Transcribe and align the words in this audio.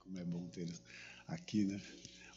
Como 0.00 0.18
é 0.18 0.24
bom 0.24 0.46
ter 0.48 0.68
aqui, 1.26 1.64
né? 1.64 1.80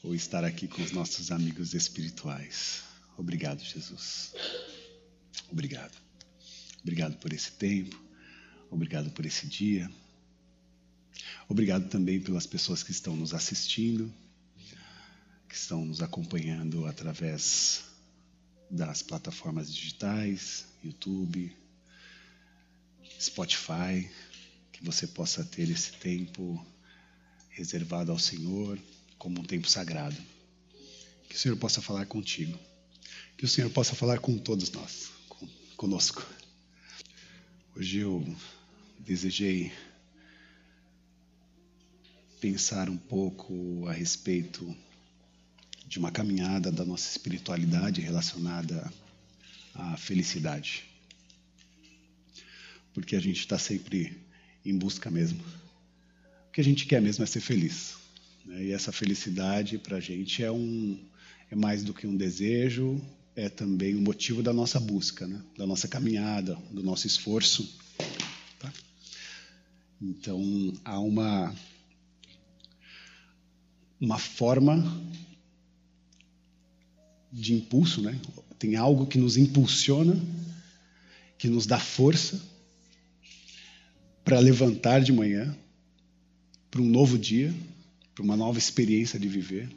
Ou 0.04 0.16
estar 0.16 0.44
aqui 0.44 0.68
com 0.68 0.82
os 0.82 0.92
nossos 0.92 1.32
amigos 1.32 1.74
espirituais. 1.74 2.84
Obrigado, 3.18 3.64
Jesus. 3.64 4.34
Obrigado. 5.50 5.98
Obrigado 6.82 7.18
por 7.18 7.34
esse 7.34 7.52
tempo. 7.52 8.00
Obrigado 8.70 9.12
por 9.12 9.26
esse 9.26 9.48
dia. 9.48 9.90
Obrigado 11.48 11.90
também 11.90 12.20
pelas 12.20 12.46
pessoas 12.46 12.82
que 12.82 12.92
estão 12.92 13.16
nos 13.16 13.34
assistindo, 13.34 14.14
que 15.48 15.56
estão 15.56 15.86
nos 15.86 16.02
acompanhando 16.02 16.86
através 16.86 17.84
das 18.76 19.02
plataformas 19.02 19.74
digitais, 19.74 20.66
YouTube, 20.84 21.56
Spotify, 23.20 24.10
que 24.72 24.84
você 24.84 25.08
possa 25.08 25.44
ter 25.44 25.70
esse 25.70 25.94
tempo 25.94 26.64
reservado 27.50 28.12
ao 28.12 28.20
Senhor 28.20 28.78
como 29.18 29.40
um 29.40 29.44
tempo 29.46 29.70
sagrado. 29.70 30.22
Que 31.30 31.36
o 31.36 31.40
Senhor 31.40 31.58
possa 31.58 31.82
falar 31.82 32.06
contigo. 32.06 32.58
Que 33.38 33.46
o 33.46 33.48
Senhor 33.48 33.70
possa 33.72 33.96
falar 33.96 34.20
com 34.20 34.38
todos 34.38 34.70
nós, 34.72 35.10
conosco. 35.78 36.26
Hoje 37.76 38.00
eu 38.00 38.26
desejei 39.00 39.72
pensar 42.40 42.90
um 42.90 42.98
pouco 42.98 43.88
a 43.88 43.94
respeito 43.94 44.76
de 45.88 46.00
uma 46.00 46.12
caminhada 46.12 46.72
da 46.72 46.84
nossa 46.84 47.10
espiritualidade 47.10 48.02
relacionada 48.02 48.92
à 49.74 49.96
felicidade. 49.98 50.84
Porque 52.94 53.16
a 53.16 53.20
gente 53.20 53.40
está 53.40 53.58
sempre 53.58 54.18
em 54.66 54.76
busca 54.78 55.12
mesmo. 55.12 55.44
O 56.48 56.52
que 56.52 56.62
a 56.62 56.64
gente 56.64 56.86
quer 56.86 57.02
mesmo 57.02 57.24
é 57.24 57.28
ser 57.28 57.42
feliz. 57.42 57.96
Né? 58.46 58.66
E 58.66 58.72
essa 58.72 58.92
felicidade 58.92 59.78
para 59.78 59.98
a 59.98 60.00
gente 60.00 60.44
é, 60.44 60.52
um, 60.52 60.98
é 61.52 61.56
mais 61.56 61.84
do 61.84 61.94
que 61.94 62.08
um 62.08 62.16
desejo, 62.16 63.02
é 63.36 63.50
também 63.50 63.96
o 63.96 64.00
um 64.00 64.02
motivo 64.02 64.42
da 64.42 64.54
nossa 64.54 64.80
busca, 64.80 65.28
né? 65.28 65.42
da 65.58 65.68
nossa 65.68 65.88
caminhada, 65.88 66.56
do 66.72 66.82
nosso 66.82 67.06
esforço. 67.06 67.78
Tá? 68.60 68.72
Então 70.02 70.74
há 70.84 71.00
uma 71.00 71.54
uma 74.00 74.18
forma 74.18 74.76
de 77.36 77.54
impulso, 77.54 78.02
né? 78.02 78.18
Tem 78.58 78.78
algo 78.78 79.06
que 79.06 79.18
nos 79.18 79.36
impulsiona, 79.36 80.18
que 81.38 81.50
nos 81.50 81.66
dá 81.66 81.78
força 81.78 82.42
para 84.24 84.40
levantar 84.40 85.02
de 85.02 85.12
manhã 85.12 85.56
para 86.72 86.82
um 86.82 86.86
novo 86.86 87.18
dia, 87.18 87.54
para 88.14 88.24
uma 88.24 88.38
nova 88.38 88.58
experiência 88.58 89.20
de 89.20 89.28
viver. 89.28 89.70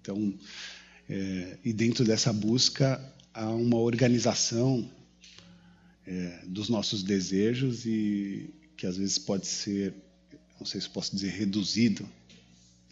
Então, 0.00 0.34
é, 1.08 1.58
e 1.64 1.72
dentro 1.72 2.04
dessa 2.04 2.32
busca 2.32 3.00
há 3.32 3.48
uma 3.48 3.78
organização 3.78 4.90
é, 6.04 6.44
dos 6.46 6.68
nossos 6.68 7.04
desejos 7.04 7.86
e 7.86 8.50
que 8.76 8.86
às 8.86 8.96
vezes 8.96 9.18
pode 9.18 9.46
ser, 9.46 9.94
não 10.58 10.66
sei 10.66 10.80
se 10.80 10.90
posso 10.90 11.14
dizer 11.14 11.30
reduzido, 11.30 12.08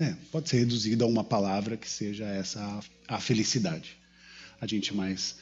é, 0.01 0.17
pode 0.33 0.49
ser 0.49 0.61
reduzido 0.61 1.05
a 1.05 1.07
uma 1.07 1.23
palavra 1.23 1.77
que 1.77 1.89
seja 1.89 2.25
essa 2.25 2.81
a 3.07 3.21
felicidade. 3.21 3.99
A 4.59 4.67
gente 4.67 4.95
mais 4.95 5.37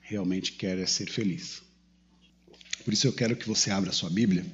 realmente 0.00 0.52
quer 0.52 0.78
é 0.78 0.86
ser 0.86 1.08
feliz. 1.08 1.62
Por 2.84 2.92
isso 2.92 3.06
eu 3.06 3.12
quero 3.12 3.36
que 3.36 3.46
você 3.46 3.70
abra 3.70 3.92
sua 3.92 4.10
Bíblia 4.10 4.44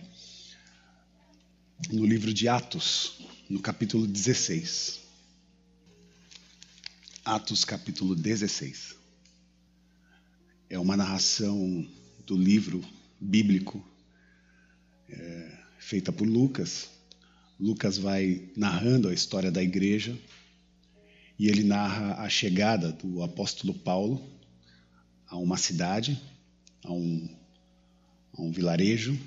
no 1.90 2.04
livro 2.04 2.34
de 2.34 2.48
Atos, 2.48 3.26
no 3.48 3.60
capítulo 3.60 4.06
16. 4.06 5.00
Atos, 7.24 7.64
capítulo 7.64 8.14
16. 8.14 8.94
É 10.68 10.78
uma 10.78 10.96
narração 10.96 11.88
do 12.26 12.36
livro 12.36 12.84
bíblico 13.18 13.84
é, 15.08 15.58
feita 15.78 16.12
por 16.12 16.28
Lucas, 16.28 16.99
Lucas 17.60 17.98
vai 17.98 18.48
narrando 18.56 19.08
a 19.08 19.12
história 19.12 19.50
da 19.50 19.62
igreja 19.62 20.18
e 21.38 21.46
ele 21.46 21.62
narra 21.62 22.14
a 22.22 22.28
chegada 22.28 22.90
do 22.90 23.22
apóstolo 23.22 23.74
Paulo 23.74 24.18
a 25.26 25.36
uma 25.36 25.58
cidade, 25.58 26.18
a 26.82 26.90
um, 26.90 27.28
a 28.32 28.40
um 28.40 28.50
vilarejo, 28.50 29.18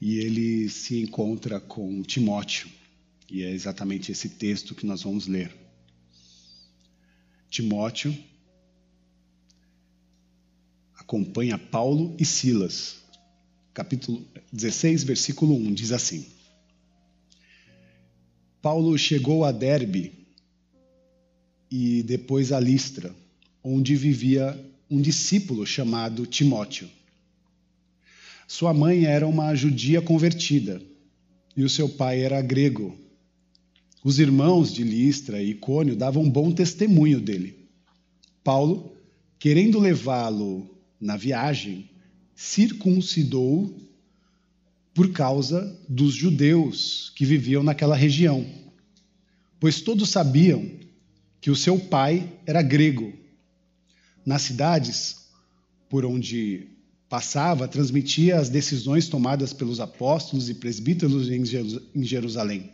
e 0.00 0.18
ele 0.18 0.68
se 0.68 1.00
encontra 1.00 1.58
com 1.58 2.02
Timóteo, 2.02 2.68
e 3.30 3.42
é 3.42 3.50
exatamente 3.50 4.12
esse 4.12 4.28
texto 4.28 4.74
que 4.74 4.86
nós 4.86 5.02
vamos 5.02 5.26
ler. 5.26 5.54
Timóteo 7.50 8.16
acompanha 10.96 11.58
Paulo 11.58 12.16
e 12.18 12.24
Silas. 12.24 12.96
Capítulo 13.72 14.26
16, 14.52 15.04
versículo 15.04 15.54
1 15.54 15.74
diz 15.74 15.92
assim: 15.92 16.33
Paulo 18.64 18.96
chegou 18.96 19.44
a 19.44 19.52
Derbe 19.52 20.10
e 21.70 22.02
depois 22.02 22.50
a 22.50 22.58
Listra, 22.58 23.14
onde 23.62 23.94
vivia 23.94 24.58
um 24.90 25.02
discípulo 25.02 25.66
chamado 25.66 26.24
Timóteo. 26.24 26.88
Sua 28.48 28.72
mãe 28.72 29.04
era 29.04 29.26
uma 29.26 29.54
judia 29.54 30.00
convertida 30.00 30.80
e 31.54 31.62
o 31.62 31.68
seu 31.68 31.90
pai 31.90 32.22
era 32.22 32.40
grego. 32.40 32.96
Os 34.02 34.18
irmãos 34.18 34.72
de 34.72 34.82
Listra 34.82 35.42
e 35.42 35.50
Icônio 35.50 35.94
davam 35.94 36.26
bom 36.26 36.50
testemunho 36.50 37.20
dele. 37.20 37.68
Paulo, 38.42 38.96
querendo 39.38 39.78
levá-lo 39.78 40.74
na 40.98 41.18
viagem, 41.18 41.90
circuncidou 42.34 43.78
por 44.94 45.10
causa 45.10 45.76
dos 45.88 46.14
judeus 46.14 47.12
que 47.16 47.24
viviam 47.26 47.64
naquela 47.64 47.96
região, 47.96 48.46
pois 49.58 49.80
todos 49.80 50.08
sabiam 50.08 50.70
que 51.40 51.50
o 51.50 51.56
seu 51.56 51.78
pai 51.78 52.32
era 52.46 52.62
grego. 52.62 53.12
Nas 54.24 54.42
cidades 54.42 55.24
por 55.88 56.06
onde 56.06 56.68
passava, 57.08 57.68
transmitia 57.68 58.38
as 58.38 58.48
decisões 58.48 59.08
tomadas 59.08 59.52
pelos 59.52 59.80
apóstolos 59.80 60.48
e 60.48 60.54
presbíteros 60.54 61.28
em 61.28 62.04
Jerusalém, 62.04 62.70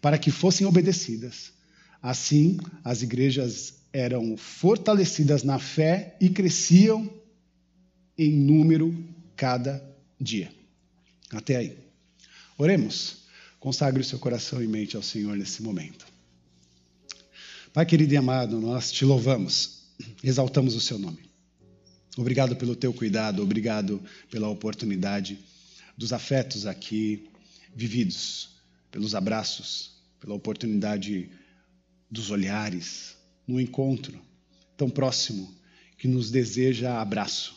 para 0.00 0.16
que 0.18 0.30
fossem 0.30 0.66
obedecidas. 0.66 1.52
Assim, 2.00 2.58
as 2.82 3.02
igrejas 3.02 3.74
eram 3.92 4.36
fortalecidas 4.36 5.42
na 5.42 5.58
fé 5.58 6.16
e 6.20 6.28
cresciam 6.28 7.10
em 8.16 8.32
número 8.32 8.96
cada 9.34 9.82
dia. 10.20 10.50
Até 11.36 11.56
aí. 11.56 11.78
Oremos. 12.56 13.24
Consagre 13.58 14.02
o 14.02 14.04
seu 14.04 14.18
coração 14.18 14.62
e 14.62 14.66
mente 14.66 14.94
ao 14.94 15.02
Senhor 15.02 15.36
nesse 15.36 15.62
momento. 15.62 16.06
Pai 17.72 17.86
querido 17.86 18.12
e 18.12 18.16
amado, 18.16 18.60
nós 18.60 18.92
te 18.92 19.04
louvamos, 19.04 19.84
exaltamos 20.22 20.74
o 20.76 20.80
seu 20.80 20.98
nome. 20.98 21.18
Obrigado 22.16 22.54
pelo 22.54 22.76
teu 22.76 22.92
cuidado, 22.92 23.42
obrigado 23.42 24.00
pela 24.30 24.48
oportunidade 24.48 25.38
dos 25.96 26.12
afetos 26.12 26.66
aqui 26.66 27.28
vividos, 27.74 28.50
pelos 28.90 29.14
abraços, 29.14 29.94
pela 30.20 30.34
oportunidade 30.34 31.30
dos 32.08 32.30
olhares, 32.30 33.16
no 33.44 33.60
encontro 33.60 34.20
tão 34.76 34.88
próximo 34.88 35.52
que 35.98 36.06
nos 36.06 36.30
deseja 36.30 37.00
abraço. 37.00 37.56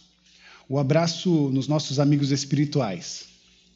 O 0.69 0.79
abraço 0.79 1.49
nos 1.49 1.67
nossos 1.67 1.99
amigos 1.99 2.31
espirituais, 2.31 3.25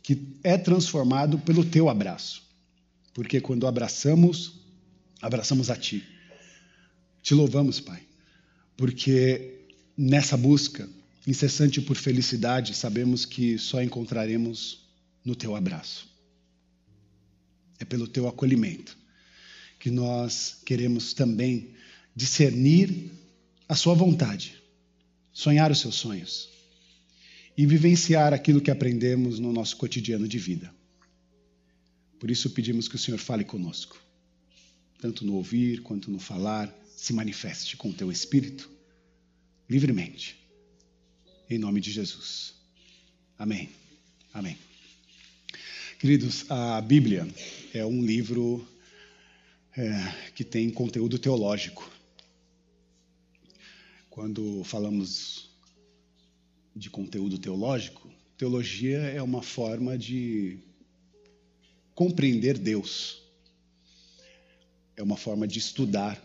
que 0.01 0.21
é 0.43 0.57
transformado 0.57 1.37
pelo 1.39 1.63
teu 1.63 1.89
abraço. 1.89 2.43
Porque 3.13 3.39
quando 3.39 3.67
abraçamos, 3.67 4.61
abraçamos 5.21 5.69
a 5.69 5.75
ti. 5.75 6.03
Te 7.21 7.33
louvamos, 7.33 7.79
Pai, 7.79 8.01
porque 8.75 9.65
nessa 9.95 10.35
busca 10.35 10.89
incessante 11.27 11.79
por 11.79 11.95
felicidade, 11.95 12.73
sabemos 12.73 13.25
que 13.25 13.57
só 13.59 13.81
encontraremos 13.81 14.87
no 15.23 15.35
teu 15.35 15.55
abraço. 15.55 16.09
É 17.79 17.85
pelo 17.85 18.07
teu 18.07 18.27
acolhimento 18.27 18.97
que 19.79 19.91
nós 19.91 20.57
queremos 20.65 21.13
também 21.13 21.71
discernir 22.15 23.11
a 23.67 23.75
sua 23.75 23.93
vontade, 23.93 24.55
sonhar 25.31 25.71
os 25.71 25.79
seus 25.79 25.95
sonhos 25.95 26.49
e 27.61 27.65
vivenciar 27.67 28.33
aquilo 28.33 28.59
que 28.59 28.71
aprendemos 28.71 29.37
no 29.37 29.53
nosso 29.53 29.77
cotidiano 29.77 30.27
de 30.27 30.39
vida. 30.39 30.73
Por 32.19 32.31
isso 32.31 32.49
pedimos 32.49 32.87
que 32.87 32.95
o 32.95 32.97
Senhor 32.97 33.19
fale 33.19 33.43
conosco, 33.43 34.01
tanto 34.99 35.23
no 35.23 35.35
ouvir 35.35 35.83
quanto 35.83 36.09
no 36.09 36.17
falar, 36.17 36.75
se 36.97 37.13
manifeste 37.13 37.77
com 37.77 37.91
o 37.91 37.93
teu 37.93 38.11
espírito 38.11 38.67
livremente. 39.69 40.35
Em 41.47 41.59
nome 41.59 41.79
de 41.79 41.91
Jesus. 41.91 42.55
Amém. 43.37 43.69
Amém. 44.33 44.57
Queridos, 45.99 46.49
a 46.49 46.81
Bíblia 46.81 47.27
é 47.75 47.85
um 47.85 48.03
livro 48.03 48.67
é, 49.77 50.31
que 50.33 50.43
tem 50.43 50.71
conteúdo 50.71 51.19
teológico. 51.19 51.87
Quando 54.09 54.63
falamos 54.63 55.50
de 56.75 56.89
conteúdo 56.89 57.37
teológico, 57.37 58.09
teologia 58.37 58.97
é 58.97 59.21
uma 59.21 59.41
forma 59.41 59.97
de 59.97 60.59
compreender 61.93 62.57
Deus. 62.57 63.21
É 64.95 65.03
uma 65.03 65.17
forma 65.17 65.47
de 65.47 65.59
estudar. 65.59 66.19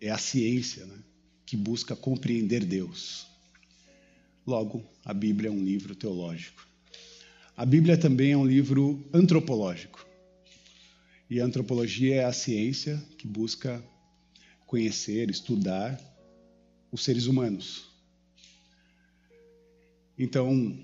É 0.00 0.10
a 0.10 0.18
ciência 0.18 0.86
né, 0.86 0.98
que 1.44 1.56
busca 1.56 1.94
compreender 1.94 2.64
Deus. 2.64 3.26
Logo, 4.46 4.84
a 5.04 5.12
Bíblia 5.12 5.48
é 5.48 5.52
um 5.52 5.62
livro 5.62 5.94
teológico. 5.94 6.66
A 7.56 7.66
Bíblia 7.66 7.98
também 7.98 8.32
é 8.32 8.36
um 8.36 8.46
livro 8.46 9.06
antropológico. 9.12 10.06
E 11.28 11.40
a 11.40 11.44
antropologia 11.44 12.16
é 12.16 12.24
a 12.24 12.32
ciência 12.32 12.96
que 13.18 13.26
busca 13.26 13.84
conhecer, 14.66 15.28
estudar 15.30 16.00
os 16.90 17.04
seres 17.04 17.26
humanos. 17.26 17.89
Então, 20.22 20.78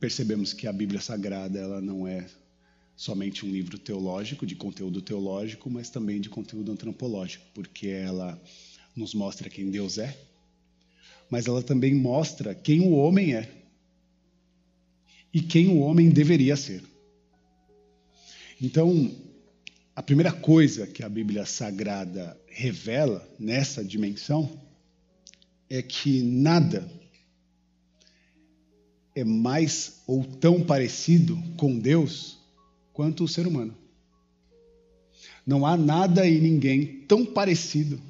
percebemos 0.00 0.52
que 0.52 0.66
a 0.66 0.72
Bíblia 0.72 1.00
Sagrada 1.00 1.56
ela 1.56 1.80
não 1.80 2.04
é 2.04 2.26
somente 2.96 3.46
um 3.46 3.48
livro 3.48 3.78
teológico, 3.78 4.44
de 4.44 4.56
conteúdo 4.56 5.00
teológico, 5.00 5.70
mas 5.70 5.88
também 5.88 6.20
de 6.20 6.28
conteúdo 6.28 6.72
antropológico, 6.72 7.44
porque 7.54 7.86
ela 7.86 8.36
nos 8.96 9.14
mostra 9.14 9.48
quem 9.48 9.70
Deus 9.70 9.98
é, 9.98 10.18
mas 11.30 11.46
ela 11.46 11.62
também 11.62 11.94
mostra 11.94 12.56
quem 12.56 12.80
o 12.80 12.90
homem 12.90 13.36
é 13.36 13.48
e 15.32 15.40
quem 15.40 15.68
o 15.68 15.78
homem 15.78 16.10
deveria 16.10 16.56
ser. 16.56 16.82
Então, 18.60 19.14
a 19.94 20.02
primeira 20.02 20.32
coisa 20.32 20.88
que 20.88 21.04
a 21.04 21.08
Bíblia 21.08 21.46
Sagrada 21.46 22.36
revela 22.48 23.24
nessa 23.38 23.84
dimensão 23.84 24.60
é 25.70 25.80
que 25.80 26.20
nada 26.20 26.97
é 29.18 29.24
mais 29.24 30.02
ou 30.06 30.24
tão 30.24 30.62
parecido 30.62 31.36
com 31.56 31.78
Deus 31.78 32.38
quanto 32.92 33.24
o 33.24 33.28
ser 33.28 33.46
humano. 33.46 33.76
Não 35.44 35.66
há 35.66 35.76
nada 35.76 36.26
e 36.26 36.40
ninguém 36.40 37.00
tão 37.06 37.24
parecido 37.24 38.00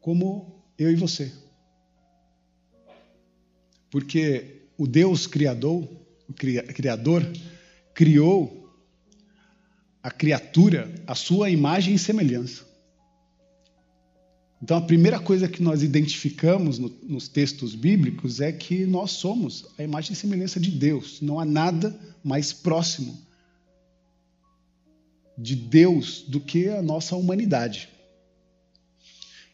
como 0.00 0.62
eu 0.76 0.90
e 0.90 0.96
você. 0.96 1.32
Porque 3.90 4.62
o 4.76 4.86
Deus 4.86 5.26
criador, 5.26 5.88
o 6.28 6.32
criador 6.32 7.22
criou 7.94 8.60
a 10.02 10.10
criatura 10.10 10.92
a 11.06 11.14
sua 11.14 11.48
imagem 11.48 11.94
e 11.94 11.98
semelhança. 11.98 12.73
Então, 14.64 14.78
a 14.78 14.80
primeira 14.80 15.20
coisa 15.20 15.46
que 15.46 15.62
nós 15.62 15.82
identificamos 15.82 16.78
no, 16.78 16.88
nos 17.02 17.28
textos 17.28 17.74
bíblicos 17.74 18.40
é 18.40 18.50
que 18.50 18.86
nós 18.86 19.10
somos 19.10 19.66
a 19.76 19.82
imagem 19.82 20.14
e 20.14 20.16
semelhança 20.16 20.58
de 20.58 20.70
Deus. 20.70 21.20
Não 21.20 21.38
há 21.38 21.44
nada 21.44 21.94
mais 22.24 22.50
próximo 22.50 23.14
de 25.36 25.54
Deus 25.54 26.24
do 26.26 26.40
que 26.40 26.70
a 26.70 26.80
nossa 26.80 27.14
humanidade. 27.14 27.90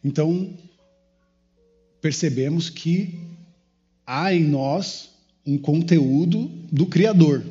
Então, 0.05 0.57
percebemos 2.01 2.71
que 2.71 3.19
há 4.07 4.33
em 4.33 4.45
nós 4.45 5.11
um 5.45 5.59
conteúdo 5.59 6.49
do 6.71 6.87
Criador. 6.87 7.45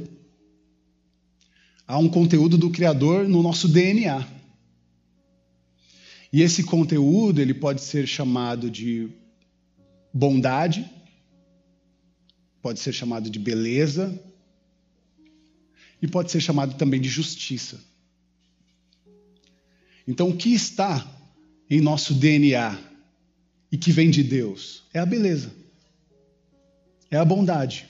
Há 1.86 1.98
um 1.98 2.08
conteúdo 2.08 2.58
do 2.58 2.70
Criador 2.70 3.28
no 3.28 3.44
nosso 3.44 3.68
DNA. 3.68 4.39
E 6.32 6.42
esse 6.42 6.64
conteúdo 6.64 7.42
ele 7.42 7.54
pode 7.54 7.82
ser 7.82 8.08
chamado 8.08 8.70
de 8.70 9.10
bondade, 10.14 10.90
pode 12.62 12.80
ser 12.80 12.94
chamado 12.94 13.30
de 13.30 13.40
beleza 13.40 14.18
e 16.02 16.08
pode 16.08 16.32
ser 16.32 16.40
chamado 16.40 16.76
também 16.76 17.02
de 17.02 17.10
justiça. 17.10 17.80
Então, 20.08 20.30
o 20.30 20.38
que 20.38 20.54
está 20.54 21.06
em 21.70 21.82
nosso 21.82 22.14
DNA 22.14 22.78
e 23.72 23.78
que 23.78 23.92
vem 23.92 24.10
de 24.10 24.24
Deus 24.24 24.84
é 24.94 25.00
a 25.00 25.06
beleza, 25.06 25.52
é 27.10 27.18
a 27.18 27.26
bondade, 27.26 27.88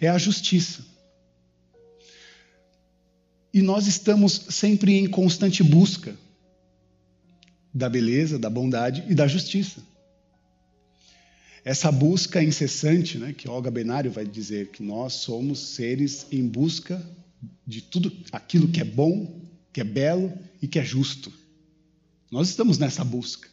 é 0.00 0.08
a 0.08 0.18
justiça. 0.18 0.84
E 3.52 3.62
nós 3.62 3.86
estamos 3.86 4.32
sempre 4.50 4.94
em 4.94 5.08
constante 5.08 5.62
busca 5.62 6.16
da 7.76 7.88
beleza, 7.88 8.38
da 8.38 8.48
bondade 8.48 9.04
e 9.08 9.14
da 9.14 9.26
justiça. 9.26 9.82
Essa 11.64 11.90
busca 11.90 12.42
incessante, 12.42 13.18
né, 13.18 13.32
que 13.32 13.48
Olga 13.48 13.70
Benário 13.70 14.10
vai 14.10 14.24
dizer 14.24 14.68
que 14.68 14.82
nós 14.82 15.14
somos 15.14 15.58
seres 15.58 16.26
em 16.30 16.46
busca 16.46 17.04
de 17.66 17.80
tudo 17.82 18.12
aquilo 18.32 18.68
que 18.68 18.80
é 18.80 18.84
bom, 18.84 19.42
que 19.72 19.80
é 19.80 19.84
belo 19.84 20.32
e 20.62 20.68
que 20.68 20.78
é 20.78 20.84
justo. 20.84 21.32
Nós 22.30 22.48
estamos 22.48 22.78
nessa 22.78 23.04
busca. 23.04 23.48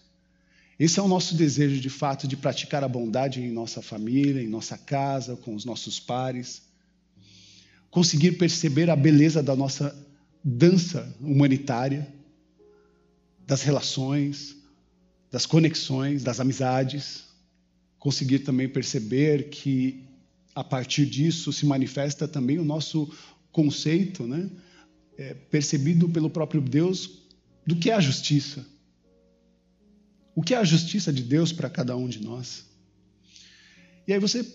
Esse 0.79 0.99
é 0.99 1.03
o 1.03 1.07
nosso 1.07 1.35
desejo 1.35 1.79
de 1.79 1.89
fato 1.89 2.27
de 2.27 2.37
praticar 2.37 2.83
a 2.83 2.87
bondade 2.87 3.41
em 3.41 3.51
nossa 3.51 3.81
família, 3.81 4.41
em 4.41 4.47
nossa 4.47 4.77
casa, 4.77 5.35
com 5.35 5.53
os 5.55 5.65
nossos 5.65 5.99
pares 5.99 6.61
conseguir 7.93 8.31
perceber 8.31 8.89
a 8.89 8.95
beleza 8.95 9.43
da 9.43 9.55
nossa 9.55 9.95
dança 10.43 11.15
humanitária, 11.21 12.11
das 13.45 13.61
relações, 13.61 14.55
das 15.31 15.45
conexões, 15.45 16.23
das 16.23 16.39
amizades, 16.39 17.25
conseguir 17.97 18.39
também 18.39 18.69
perceber 18.69 19.49
que 19.49 20.03
a 20.53 20.63
partir 20.63 21.05
disso 21.05 21.51
se 21.51 21.65
manifesta 21.65 22.27
também 22.27 22.59
o 22.59 22.65
nosso 22.65 23.11
conceito, 23.51 24.27
né, 24.27 24.49
é, 25.17 25.33
percebido 25.33 26.07
pelo 26.09 26.29
próprio 26.29 26.61
Deus 26.61 27.23
do 27.65 27.75
que 27.75 27.89
é 27.89 27.93
a 27.93 27.99
justiça. 27.99 28.65
O 30.35 30.41
que 30.41 30.53
é 30.53 30.57
a 30.57 30.63
justiça 30.63 31.13
de 31.13 31.23
Deus 31.23 31.51
para 31.51 31.69
cada 31.69 31.95
um 31.95 32.07
de 32.07 32.21
nós? 32.21 32.65
E 34.07 34.13
aí 34.13 34.19
você 34.19 34.45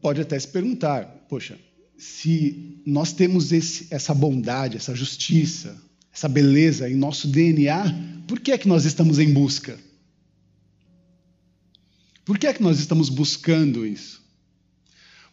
pode 0.00 0.20
até 0.20 0.38
se 0.38 0.48
perguntar: 0.48 1.04
poxa, 1.28 1.58
se 1.96 2.80
nós 2.84 3.12
temos 3.12 3.52
esse, 3.52 3.86
essa 3.90 4.12
bondade, 4.12 4.76
essa 4.76 4.94
justiça, 4.94 5.80
essa 6.12 6.28
beleza 6.28 6.88
em 6.90 6.94
nosso 6.94 7.28
DNA, 7.28 8.24
por 8.26 8.40
que 8.40 8.52
é 8.52 8.58
que 8.58 8.68
nós 8.68 8.84
estamos 8.84 9.18
em 9.18 9.32
busca? 9.32 9.78
Por 12.24 12.38
que 12.38 12.46
é 12.46 12.52
que 12.52 12.62
nós 12.62 12.78
estamos 12.78 13.08
buscando 13.08 13.86
isso? 13.86 14.22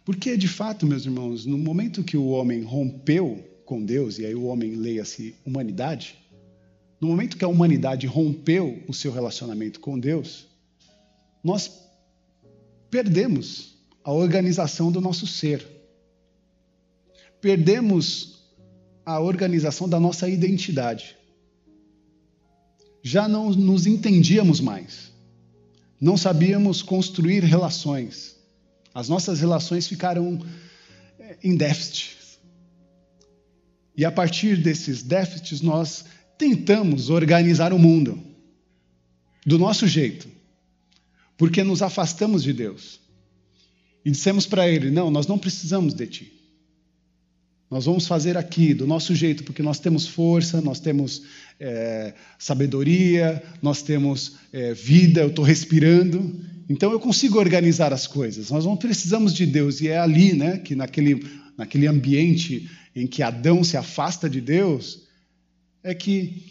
Porque, 0.06 0.38
de 0.38 0.48
fato, 0.48 0.86
meus 0.86 1.06
irmãos, 1.06 1.46
no 1.46 1.58
momento 1.58 2.04
que 2.04 2.16
o 2.16 2.28
homem 2.28 2.64
rompeu 2.64 3.44
com 3.66 3.84
Deus, 3.84 4.20
e 4.20 4.26
aí 4.26 4.36
o 4.36 4.44
homem 4.44 4.76
leia-se 4.76 5.36
humanidade, 5.46 6.16
no 7.02 7.08
momento 7.08 7.38
que 7.38 7.44
a 7.44 7.48
humanidade 7.48 8.08
rompeu 8.08 8.84
o 8.88 8.94
seu 8.94 9.12
relacionamento 9.12 9.80
com 9.80 10.00
Deus, 10.00 10.46
nós 11.44 11.72
perdemos 12.90 13.76
a 14.04 14.14
organização 14.14 14.92
do 14.92 15.02
nosso 15.02 15.26
ser 15.26 15.76
perdemos 17.46 18.35
a 19.06 19.20
organização 19.20 19.88
da 19.88 20.00
nossa 20.00 20.28
identidade. 20.28 21.16
Já 23.04 23.28
não 23.28 23.52
nos 23.52 23.86
entendíamos 23.86 24.60
mais. 24.60 25.12
Não 26.02 26.18
sabíamos 26.18 26.82
construir 26.82 27.44
relações. 27.44 28.36
As 28.94 29.08
nossas 29.08 29.40
relações 29.40 29.88
ficaram 29.88 30.44
eh, 31.20 31.38
em 31.44 31.56
déficit. 31.56 32.18
E 33.96 34.04
a 34.04 34.12
partir 34.12 34.58
desses 34.58 35.04
déficits, 35.04 35.62
nós 35.62 36.06
tentamos 36.38 37.10
organizar 37.10 37.72
o 37.72 37.80
mundo 37.80 38.22
do 39.46 39.60
nosso 39.60 39.88
jeito, 39.88 40.28
porque 41.38 41.64
nos 41.64 41.82
afastamos 41.82 42.44
de 42.44 42.52
Deus. 42.52 43.00
E 44.04 44.12
dissemos 44.12 44.46
para 44.46 44.68
Ele: 44.68 44.90
Não, 44.92 45.10
nós 45.10 45.28
não 45.28 45.38
precisamos 45.38 45.94
de 45.94 46.08
Ti. 46.08 46.45
Nós 47.70 47.86
vamos 47.86 48.06
fazer 48.06 48.38
aqui 48.38 48.74
do 48.74 48.86
nosso 48.86 49.16
jeito, 49.16 49.44
porque 49.44 49.64
nós 49.64 49.80
temos 49.80 50.08
força, 50.08 50.62
nós 50.62 50.80
temos 50.80 51.24
é, 51.60 52.14
sabedoria, 52.38 53.42
nós 53.62 53.82
temos 53.82 54.34
é, 54.54 54.74
vida, 54.74 55.22
eu 55.22 55.30
estou 55.30 55.44
respirando. 55.44 56.40
Então 56.70 56.92
eu 56.92 57.00
consigo 57.00 57.40
organizar 57.40 57.92
as 57.92 58.06
coisas. 58.06 58.52
Nós 58.52 58.66
não 58.66 58.78
precisamos 58.78 59.34
de 59.34 59.46
Deus. 59.46 59.82
E 59.82 59.88
é 59.88 59.98
ali, 59.98 60.34
né, 60.34 60.58
que 60.60 60.76
naquele, 60.76 61.26
naquele 61.58 61.88
ambiente 61.88 62.70
em 62.96 63.08
que 63.08 63.24
Adão 63.24 63.64
se 63.64 63.76
afasta 63.76 64.30
de 64.30 64.40
Deus, 64.40 65.04
é 65.84 65.94
que 65.94 66.44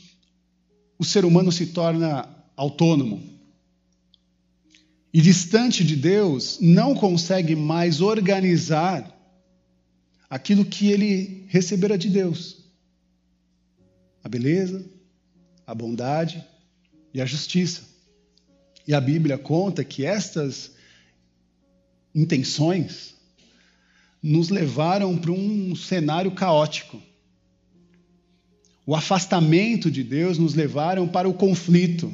o 0.98 1.04
ser 1.04 1.24
humano 1.24 1.50
se 1.50 1.66
torna 1.66 2.28
autônomo. 2.56 3.22
E 5.12 5.20
distante 5.20 5.84
de 5.84 5.94
Deus, 5.94 6.58
não 6.60 6.92
consegue 6.92 7.54
mais 7.54 8.00
organizar 8.00 9.13
aquilo 10.34 10.64
que 10.64 10.90
ele 10.90 11.44
recebera 11.46 11.96
de 11.96 12.10
Deus: 12.10 12.56
a 14.24 14.28
beleza, 14.28 14.84
a 15.64 15.72
bondade 15.72 16.44
e 17.12 17.20
a 17.20 17.24
justiça. 17.24 17.82
E 18.84 18.92
a 18.92 19.00
Bíblia 19.00 19.38
conta 19.38 19.84
que 19.84 20.04
estas 20.04 20.72
intenções 22.12 23.14
nos 24.20 24.48
levaram 24.48 25.16
para 25.16 25.30
um 25.30 25.76
cenário 25.76 26.32
caótico. 26.32 27.00
O 28.84 28.96
afastamento 28.96 29.88
de 29.88 30.02
Deus 30.02 30.36
nos 30.36 30.54
levaram 30.54 31.06
para 31.06 31.28
o 31.28 31.34
conflito. 31.34 32.12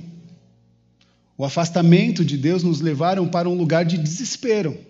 O 1.39 1.45
afastamento 1.45 2.23
de 2.23 2.37
Deus 2.37 2.63
nos 2.63 2.83
levaram 2.83 3.27
para 3.27 3.49
um 3.49 3.55
lugar 3.55 3.87
de 3.87 3.97
desespero. 3.97 4.90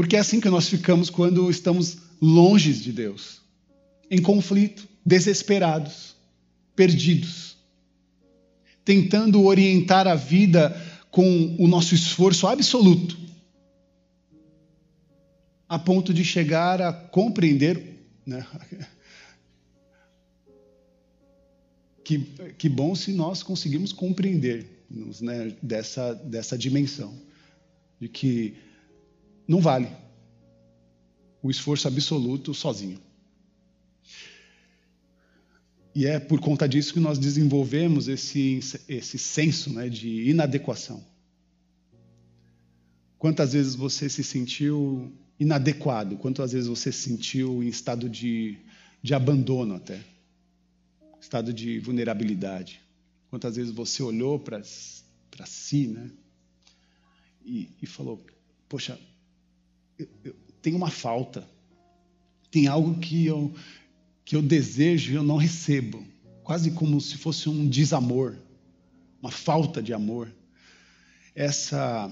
Porque 0.00 0.16
é 0.16 0.18
assim 0.18 0.40
que 0.40 0.48
nós 0.48 0.66
ficamos 0.66 1.10
quando 1.10 1.50
estamos 1.50 1.98
longe 2.22 2.72
de 2.72 2.90
Deus, 2.90 3.42
em 4.10 4.22
conflito, 4.22 4.88
desesperados, 5.04 6.16
perdidos, 6.74 7.58
tentando 8.82 9.44
orientar 9.44 10.08
a 10.08 10.14
vida 10.14 10.74
com 11.10 11.54
o 11.58 11.68
nosso 11.68 11.94
esforço 11.94 12.46
absoluto, 12.46 13.14
a 15.68 15.78
ponto 15.78 16.14
de 16.14 16.24
chegar 16.24 16.80
a 16.80 16.94
compreender. 16.94 18.02
Né? 18.24 18.46
Que, 22.02 22.18
que 22.58 22.68
bom 22.68 22.92
se 22.96 23.12
nós 23.12 23.40
conseguimos 23.40 23.92
compreender 23.92 24.66
né, 25.20 25.54
dessa, 25.62 26.12
dessa 26.12 26.58
dimensão, 26.58 27.14
de 28.00 28.08
que 28.08 28.56
não 29.50 29.60
vale 29.60 29.88
o 31.42 31.50
esforço 31.50 31.88
absoluto 31.88 32.54
sozinho. 32.54 33.00
E 35.92 36.06
é 36.06 36.20
por 36.20 36.38
conta 36.38 36.68
disso 36.68 36.94
que 36.94 37.00
nós 37.00 37.18
desenvolvemos 37.18 38.06
esse, 38.06 38.60
esse 38.88 39.18
senso 39.18 39.72
né, 39.72 39.88
de 39.88 40.30
inadequação. 40.30 41.04
Quantas 43.18 43.52
vezes 43.52 43.74
você 43.74 44.08
se 44.08 44.22
sentiu 44.22 45.12
inadequado? 45.36 46.16
Quantas 46.16 46.52
vezes 46.52 46.68
você 46.68 46.92
se 46.92 47.08
sentiu 47.08 47.60
em 47.60 47.66
estado 47.66 48.08
de, 48.08 48.56
de 49.02 49.14
abandono 49.14 49.74
até? 49.74 50.00
Estado 51.20 51.52
de 51.52 51.80
vulnerabilidade? 51.80 52.80
Quantas 53.28 53.56
vezes 53.56 53.72
você 53.72 54.00
olhou 54.00 54.38
para 54.38 54.62
si 55.44 55.88
né, 55.88 56.08
e, 57.44 57.68
e 57.82 57.86
falou: 57.86 58.24
Poxa, 58.68 58.96
eu, 60.00 60.08
eu, 60.24 60.36
tem 60.62 60.74
uma 60.74 60.90
falta, 60.90 61.48
tem 62.50 62.66
algo 62.66 62.98
que 62.98 63.26
eu, 63.26 63.54
que 64.24 64.36
eu 64.36 64.42
desejo 64.42 65.12
e 65.12 65.14
eu 65.14 65.22
não 65.22 65.36
recebo, 65.36 66.04
quase 66.42 66.70
como 66.70 67.00
se 67.00 67.16
fosse 67.16 67.48
um 67.48 67.68
desamor, 67.68 68.36
uma 69.20 69.30
falta 69.30 69.82
de 69.82 69.92
amor. 69.92 70.32
Essa 71.34 72.10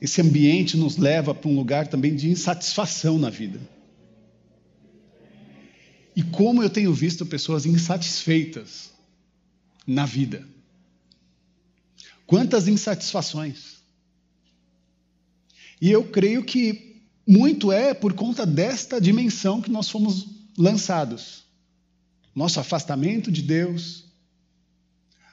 esse 0.00 0.20
ambiente 0.20 0.76
nos 0.76 0.96
leva 0.96 1.34
para 1.34 1.50
um 1.50 1.56
lugar 1.56 1.88
também 1.88 2.14
de 2.14 2.30
insatisfação 2.30 3.18
na 3.18 3.30
vida. 3.30 3.60
E 6.14 6.22
como 6.22 6.62
eu 6.62 6.70
tenho 6.70 6.94
visto 6.94 7.26
pessoas 7.26 7.66
insatisfeitas 7.66 8.92
na 9.86 10.06
vida. 10.06 10.46
Quantas 12.26 12.68
insatisfações. 12.68 13.77
E 15.80 15.90
eu 15.90 16.04
creio 16.04 16.44
que 16.44 17.02
muito 17.26 17.70
é 17.70 17.92
por 17.92 18.14
conta 18.14 18.46
desta 18.46 19.00
dimensão 19.00 19.60
que 19.60 19.70
nós 19.70 19.88
fomos 19.88 20.26
lançados. 20.56 21.44
Nosso 22.34 22.58
afastamento 22.58 23.30
de 23.30 23.42
Deus, 23.42 24.04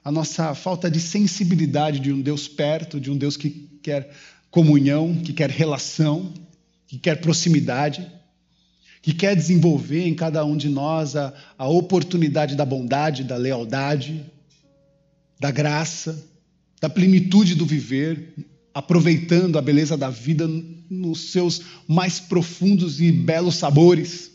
a 0.04 0.12
nossa 0.12 0.54
falta 0.54 0.90
de 0.90 1.00
sensibilidade 1.00 2.00
de 2.00 2.12
um 2.12 2.22
Deus 2.22 2.48
perto, 2.48 3.00
de 3.00 3.10
um 3.10 3.18
Deus 3.18 3.38
que 3.38 3.50
quer 3.82 4.12
comunhão, 4.52 5.16
que 5.16 5.34
quer 5.34 5.50
relação, 5.50 6.34
que 6.88 6.98
quer 6.98 7.22
proximidade, 7.22 8.10
que 9.02 9.14
quer 9.14 9.36
desenvolver 9.36 10.06
em 10.08 10.14
cada 10.14 10.44
um 10.44 10.58
de 10.58 10.70
nós 10.70 11.16
a, 11.16 11.34
a 11.58 11.68
oportunidade 11.68 12.56
da 12.56 12.66
bondade, 12.66 13.24
da 13.24 13.36
lealdade, 13.36 14.26
da 15.40 15.52
graça, 15.52 16.28
da 16.82 16.90
plenitude 16.90 17.56
do 17.56 17.66
viver, 17.66 18.34
aproveitando 18.76 19.58
a 19.58 19.62
beleza 19.62 19.96
da 19.96 20.10
vida 20.10 20.46
nos 20.90 21.32
seus 21.32 21.62
mais 21.88 22.20
profundos 22.20 23.00
e 23.00 23.10
belos 23.10 23.56
sabores. 23.56 24.30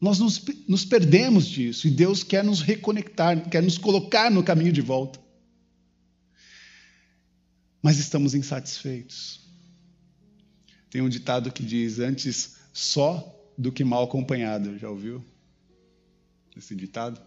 Nós 0.00 0.18
nos, 0.18 0.44
nos, 0.66 0.84
perdemos 0.84 1.46
disso 1.46 1.86
e 1.86 1.90
Deus 1.90 2.24
quer 2.24 2.42
nos 2.42 2.60
reconectar, 2.60 3.48
quer 3.48 3.62
nos 3.62 3.78
colocar 3.78 4.28
no 4.28 4.42
caminho 4.42 4.72
de 4.72 4.80
volta. 4.80 5.20
Mas 7.80 7.96
estamos 7.98 8.34
insatisfeitos. 8.34 9.40
Tem 10.90 11.00
um 11.00 11.08
ditado 11.08 11.52
que 11.52 11.62
diz: 11.62 12.00
antes 12.00 12.56
só 12.72 13.32
do 13.56 13.70
que 13.70 13.84
mal 13.84 14.02
acompanhado. 14.02 14.76
Já 14.80 14.90
ouviu 14.90 15.24
esse 16.56 16.74
ditado? 16.74 17.20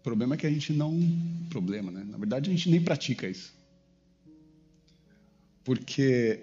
O 0.00 0.02
problema 0.02 0.34
é 0.34 0.36
que 0.36 0.46
a 0.46 0.50
gente 0.50 0.74
não. 0.74 1.00
Problema, 1.48 1.90
né? 1.90 2.04
Na 2.06 2.18
verdade, 2.18 2.50
a 2.50 2.52
gente 2.52 2.68
nem 2.68 2.82
pratica 2.82 3.26
isso 3.26 3.53
porque 5.64 6.40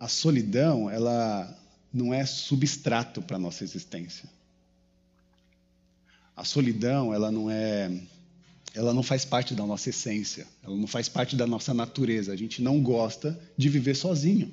a 0.00 0.08
solidão 0.08 0.90
ela 0.90 1.58
não 1.92 2.12
é 2.12 2.24
substrato 2.24 3.20
para 3.22 3.38
nossa 3.38 3.62
existência. 3.62 4.28
A 6.34 6.44
solidão 6.44 7.12
ela 7.12 7.30
não 7.30 7.50
é 7.50 7.90
ela 8.74 8.94
não 8.94 9.02
faz 9.02 9.22
parte 9.22 9.54
da 9.54 9.66
nossa 9.66 9.90
essência, 9.90 10.46
ela 10.62 10.74
não 10.74 10.86
faz 10.86 11.06
parte 11.06 11.36
da 11.36 11.46
nossa 11.46 11.74
natureza. 11.74 12.32
A 12.32 12.36
gente 12.36 12.62
não 12.62 12.82
gosta 12.82 13.38
de 13.56 13.68
viver 13.68 13.94
sozinho. 13.94 14.50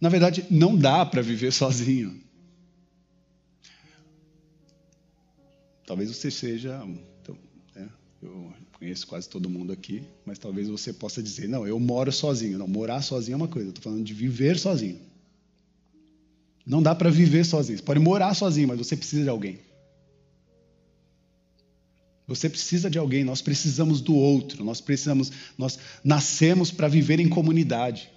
Na 0.00 0.08
verdade, 0.08 0.44
não 0.50 0.76
dá 0.76 1.06
para 1.06 1.22
viver 1.22 1.52
sozinho. 1.54 2.20
Talvez 5.86 6.10
você 6.10 6.30
seja. 6.30 6.82
Então, 7.22 7.38
é, 7.76 7.86
eu 8.20 8.52
conheço 8.78 9.06
quase 9.06 9.28
todo 9.28 9.48
mundo 9.48 9.72
aqui, 9.72 10.02
mas 10.24 10.38
talvez 10.38 10.68
você 10.68 10.92
possa 10.92 11.22
dizer: 11.22 11.48
não, 11.48 11.66
eu 11.66 11.80
moro 11.80 12.12
sozinho. 12.12 12.58
Não, 12.58 12.68
morar 12.68 13.02
sozinho 13.02 13.34
é 13.34 13.36
uma 13.36 13.48
coisa, 13.48 13.68
eu 13.68 13.70
estou 13.70 13.82
falando 13.82 14.04
de 14.04 14.12
viver 14.12 14.58
sozinho. 14.58 15.00
Não 16.66 16.82
dá 16.82 16.94
para 16.94 17.10
viver 17.10 17.44
sozinho. 17.44 17.78
Você 17.78 17.84
pode 17.84 18.00
morar 18.00 18.34
sozinho, 18.34 18.68
mas 18.68 18.78
você 18.78 18.96
precisa 18.96 19.22
de 19.22 19.28
alguém. 19.28 19.58
Você 22.26 22.50
precisa 22.50 22.90
de 22.90 22.98
alguém, 22.98 23.22
nós 23.22 23.40
precisamos 23.40 24.00
do 24.00 24.14
outro, 24.14 24.64
nós 24.64 24.80
precisamos, 24.80 25.30
nós 25.56 25.78
nascemos 26.02 26.72
para 26.72 26.88
viver 26.88 27.20
em 27.20 27.28
comunidade. 27.28 28.10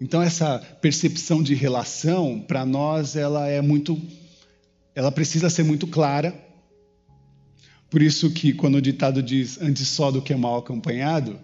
Então 0.00 0.22
essa 0.22 0.58
percepção 0.80 1.42
de 1.42 1.54
relação 1.54 2.40
para 2.40 2.64
nós 2.64 3.16
ela 3.16 3.48
é 3.48 3.60
muito 3.60 4.00
ela 4.94 5.12
precisa 5.12 5.50
ser 5.50 5.62
muito 5.62 5.86
clara 5.86 6.45
por 7.90 8.02
isso 8.02 8.30
que 8.32 8.52
quando 8.52 8.76
o 8.76 8.82
ditado 8.82 9.22
diz 9.22 9.60
antes 9.60 9.88
só 9.88 10.10
do 10.10 10.22
que 10.22 10.34
mal 10.34 10.58
acompanhado, 10.58 11.38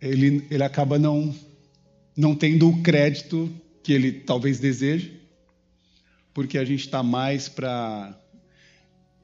ele, 0.00 0.46
ele 0.50 0.62
acaba 0.62 0.98
não, 0.98 1.34
não 2.16 2.34
tendo 2.34 2.68
o 2.68 2.82
crédito 2.82 3.50
que 3.82 3.92
ele 3.92 4.12
talvez 4.12 4.58
deseje, 4.58 5.20
porque 6.34 6.58
a 6.58 6.64
gente 6.64 6.80
está 6.80 7.02
mais 7.02 7.48
para 7.48 8.18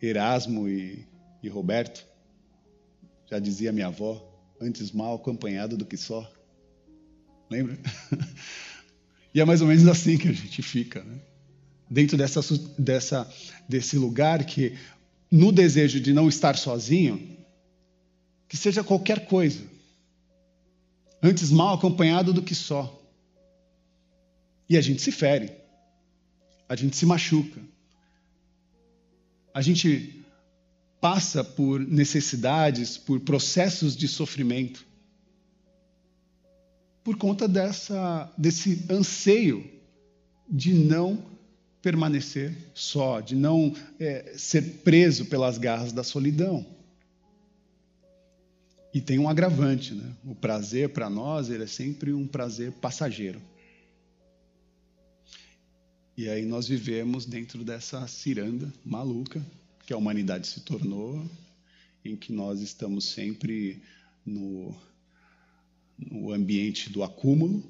Erasmo 0.00 0.68
e, 0.68 1.06
e 1.42 1.48
Roberto. 1.48 2.06
Já 3.30 3.38
dizia 3.38 3.72
minha 3.72 3.88
avó, 3.88 4.24
antes 4.60 4.90
mal 4.92 5.16
acompanhado 5.16 5.76
do 5.76 5.84
que 5.84 5.96
só. 5.96 6.30
Lembra? 7.50 7.78
e 9.34 9.40
é 9.40 9.44
mais 9.44 9.60
ou 9.60 9.68
menos 9.68 9.86
assim 9.86 10.16
que 10.16 10.28
a 10.28 10.32
gente 10.32 10.62
fica, 10.62 11.02
né? 11.02 11.18
dentro 11.90 12.16
dessa, 12.16 12.40
dessa, 12.78 13.30
desse 13.68 13.96
lugar 13.96 14.44
que 14.44 14.76
no 15.30 15.52
desejo 15.52 16.00
de 16.00 16.12
não 16.12 16.28
estar 16.28 16.56
sozinho, 16.56 17.36
que 18.48 18.56
seja 18.56 18.82
qualquer 18.82 19.26
coisa. 19.26 19.62
Antes 21.22 21.50
mal 21.50 21.74
acompanhado 21.74 22.32
do 22.32 22.42
que 22.42 22.54
só. 22.54 22.94
E 24.68 24.76
a 24.76 24.80
gente 24.80 25.02
se 25.02 25.12
fere. 25.12 25.52
A 26.68 26.76
gente 26.76 26.96
se 26.96 27.04
machuca. 27.04 27.60
A 29.52 29.60
gente 29.60 30.24
passa 31.00 31.42
por 31.42 31.80
necessidades, 31.80 32.96
por 32.96 33.20
processos 33.20 33.96
de 33.96 34.06
sofrimento. 34.06 34.86
Por 37.02 37.16
conta 37.16 37.48
dessa, 37.48 38.32
desse 38.36 38.84
anseio 38.90 39.68
de 40.48 40.74
não 40.74 41.37
permanecer 41.88 42.54
só, 42.74 43.18
de 43.18 43.34
não 43.34 43.74
é, 43.98 44.34
ser 44.36 44.82
preso 44.84 45.24
pelas 45.24 45.56
garras 45.56 45.90
da 45.90 46.04
solidão. 46.04 46.66
E 48.92 49.00
tem 49.00 49.18
um 49.18 49.26
agravante, 49.26 49.94
né? 49.94 50.14
O 50.22 50.34
prazer 50.34 50.90
para 50.90 51.08
nós 51.08 51.48
ele 51.48 51.64
é 51.64 51.66
sempre 51.66 52.12
um 52.12 52.26
prazer 52.26 52.72
passageiro. 52.72 53.40
E 56.14 56.28
aí 56.28 56.44
nós 56.44 56.68
vivemos 56.68 57.24
dentro 57.24 57.64
dessa 57.64 58.06
ciranda 58.06 58.70
maluca 58.84 59.42
que 59.86 59.94
a 59.94 59.96
humanidade 59.96 60.46
se 60.46 60.60
tornou, 60.60 61.24
em 62.04 62.14
que 62.16 62.34
nós 62.34 62.60
estamos 62.60 63.06
sempre 63.06 63.82
no, 64.26 64.76
no 65.96 66.34
ambiente 66.34 66.90
do 66.90 67.02
acúmulo 67.02 67.64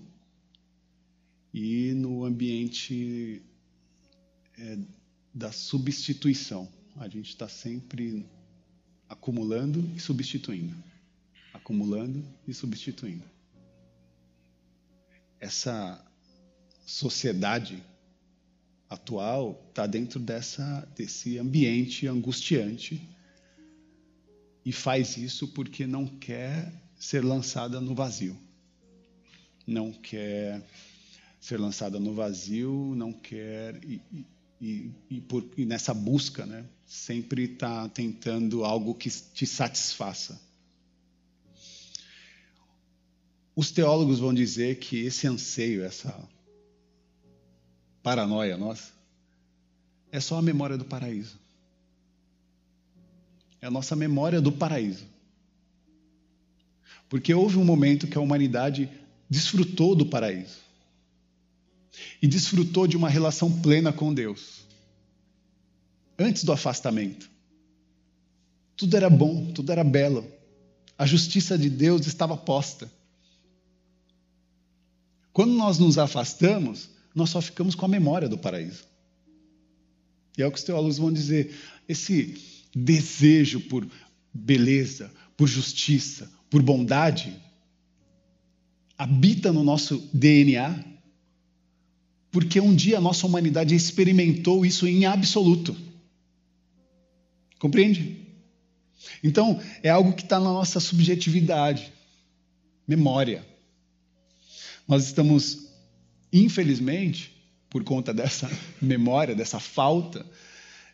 e 1.55 1.93
no 1.93 2.25
ambiente 2.25 3.43
é, 4.59 4.79
da 5.33 5.53
substituição. 5.53 6.69
A 6.97 7.09
gente 7.09 7.29
está 7.29 7.49
sempre 7.49 8.27
acumulando 9.09 9.85
e 9.97 10.00
substituindo. 10.00 10.75
Acumulando 11.53 12.25
e 12.47 12.53
substituindo. 12.53 13.25
Essa 15.41 16.05
sociedade 16.85 17.83
atual 18.88 19.62
está 19.69 19.87
dentro 19.87 20.19
dessa, 20.19 20.81
desse 20.97 21.38
ambiente 21.38 22.07
angustiante 22.07 23.00
e 24.65 24.73
faz 24.73 25.17
isso 25.17 25.49
porque 25.49 25.87
não 25.87 26.07
quer 26.07 26.73
ser 26.99 27.25
lançada 27.25 27.81
no 27.81 27.95
vazio. 27.95 28.37
Não 29.67 29.93
quer 29.93 30.62
ser 31.41 31.59
lançada 31.59 32.00
no 32.00 32.15
vazio, 32.15 32.95
não 32.97 33.12
quer 33.12 33.83
e, 33.85 34.00
e, 34.61 34.91
e, 35.09 35.21
por, 35.21 35.45
e 35.57 35.65
nessa 35.65 35.95
busca, 35.95 36.45
né, 36.45 36.65
sempre 36.85 37.45
está 37.45 37.88
tentando 37.88 38.65
algo 38.65 38.95
que 38.95 39.09
te 39.09 39.47
satisfaça. 39.47 40.41
Os 43.55 43.71
teólogos 43.71 44.19
vão 44.19 44.33
dizer 44.33 44.79
que 44.79 44.99
esse 44.99 45.27
anseio, 45.27 45.85
essa 45.85 46.17
paranoia 48.03 48.57
nossa, 48.57 48.93
é 50.11 50.21
só 50.21 50.38
a 50.38 50.43
memória 50.43 50.77
do 50.77 50.85
paraíso. 50.85 51.38
É 53.61 53.67
a 53.67 53.71
nossa 53.71 53.97
memória 53.97 54.41
do 54.41 54.53
paraíso. 54.53 55.05
Porque 57.09 57.35
houve 57.35 57.59
um 57.59 57.65
momento 57.65 58.07
que 58.07 58.17
a 58.17 58.21
humanidade 58.21 58.88
desfrutou 59.29 59.95
do 59.95 60.07
paraíso 60.07 60.68
e 62.21 62.26
desfrutou 62.26 62.87
de 62.87 62.97
uma 62.97 63.09
relação 63.09 63.50
plena 63.61 63.93
com 63.93 64.12
Deus. 64.12 64.67
Antes 66.19 66.45
do 66.45 66.52
afastamento. 66.52 67.31
Tudo 68.76 68.97
era 68.97 69.11
bom, 69.11 69.52
tudo 69.52 69.73
era 69.73 69.83
belo. 69.83 70.26
A 70.97 71.07
justiça 71.07 71.57
de 71.57 71.71
Deus 71.71 72.07
estava 72.07 72.37
posta. 72.37 72.90
Quando 75.33 75.52
nós 75.52 75.78
nos 75.78 75.99
afastamos, 75.99 76.90
nós 77.14 77.31
só 77.31 77.40
ficamos 77.40 77.75
com 77.75 77.85
a 77.85 77.88
memória 77.88 78.28
do 78.28 78.38
paraíso. 78.38 78.85
E 80.37 80.43
é 80.43 80.47
o 80.47 80.50
que 80.50 80.59
os 80.59 80.64
teólogos 80.64 80.99
vão 80.99 81.12
dizer. 81.12 81.55
Esse 81.88 82.37
desejo 82.75 83.61
por 83.62 83.87
beleza, 84.33 85.12
por 85.37 85.49
justiça, 85.49 86.31
por 86.50 86.62
bondade, 86.62 87.37
habita 88.97 89.52
no 89.52 89.62
nosso 89.62 90.09
DNA 90.12 90.85
porque 92.30 92.61
um 92.61 92.75
dia 92.75 92.99
a 92.99 93.00
nossa 93.00 93.26
humanidade 93.26 93.75
experimentou 93.75 94.64
isso 94.64 94.86
em 94.86 95.06
absoluto. 95.06 95.76
Compreende? 97.58 98.26
Então, 99.23 99.60
é 99.82 99.88
algo 99.88 100.12
que 100.12 100.23
está 100.23 100.38
na 100.38 100.52
nossa 100.52 100.78
subjetividade, 100.80 101.93
memória. 102.86 103.45
Nós 104.86 105.04
estamos, 105.04 105.69
infelizmente, 106.32 107.34
por 107.69 107.84
conta 107.84 108.12
dessa 108.12 108.50
memória, 108.80 109.34
dessa 109.34 109.58
falta, 109.58 110.25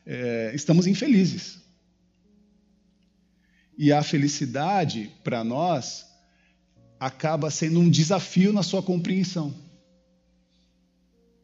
é, 0.06 0.52
estamos 0.54 0.86
infelizes. 0.86 1.58
E 3.76 3.92
a 3.92 4.02
felicidade, 4.02 5.10
para 5.22 5.42
nós, 5.42 6.06
acaba 6.98 7.50
sendo 7.50 7.80
um 7.80 7.90
desafio 7.90 8.52
na 8.52 8.62
sua 8.62 8.82
compreensão. 8.82 9.54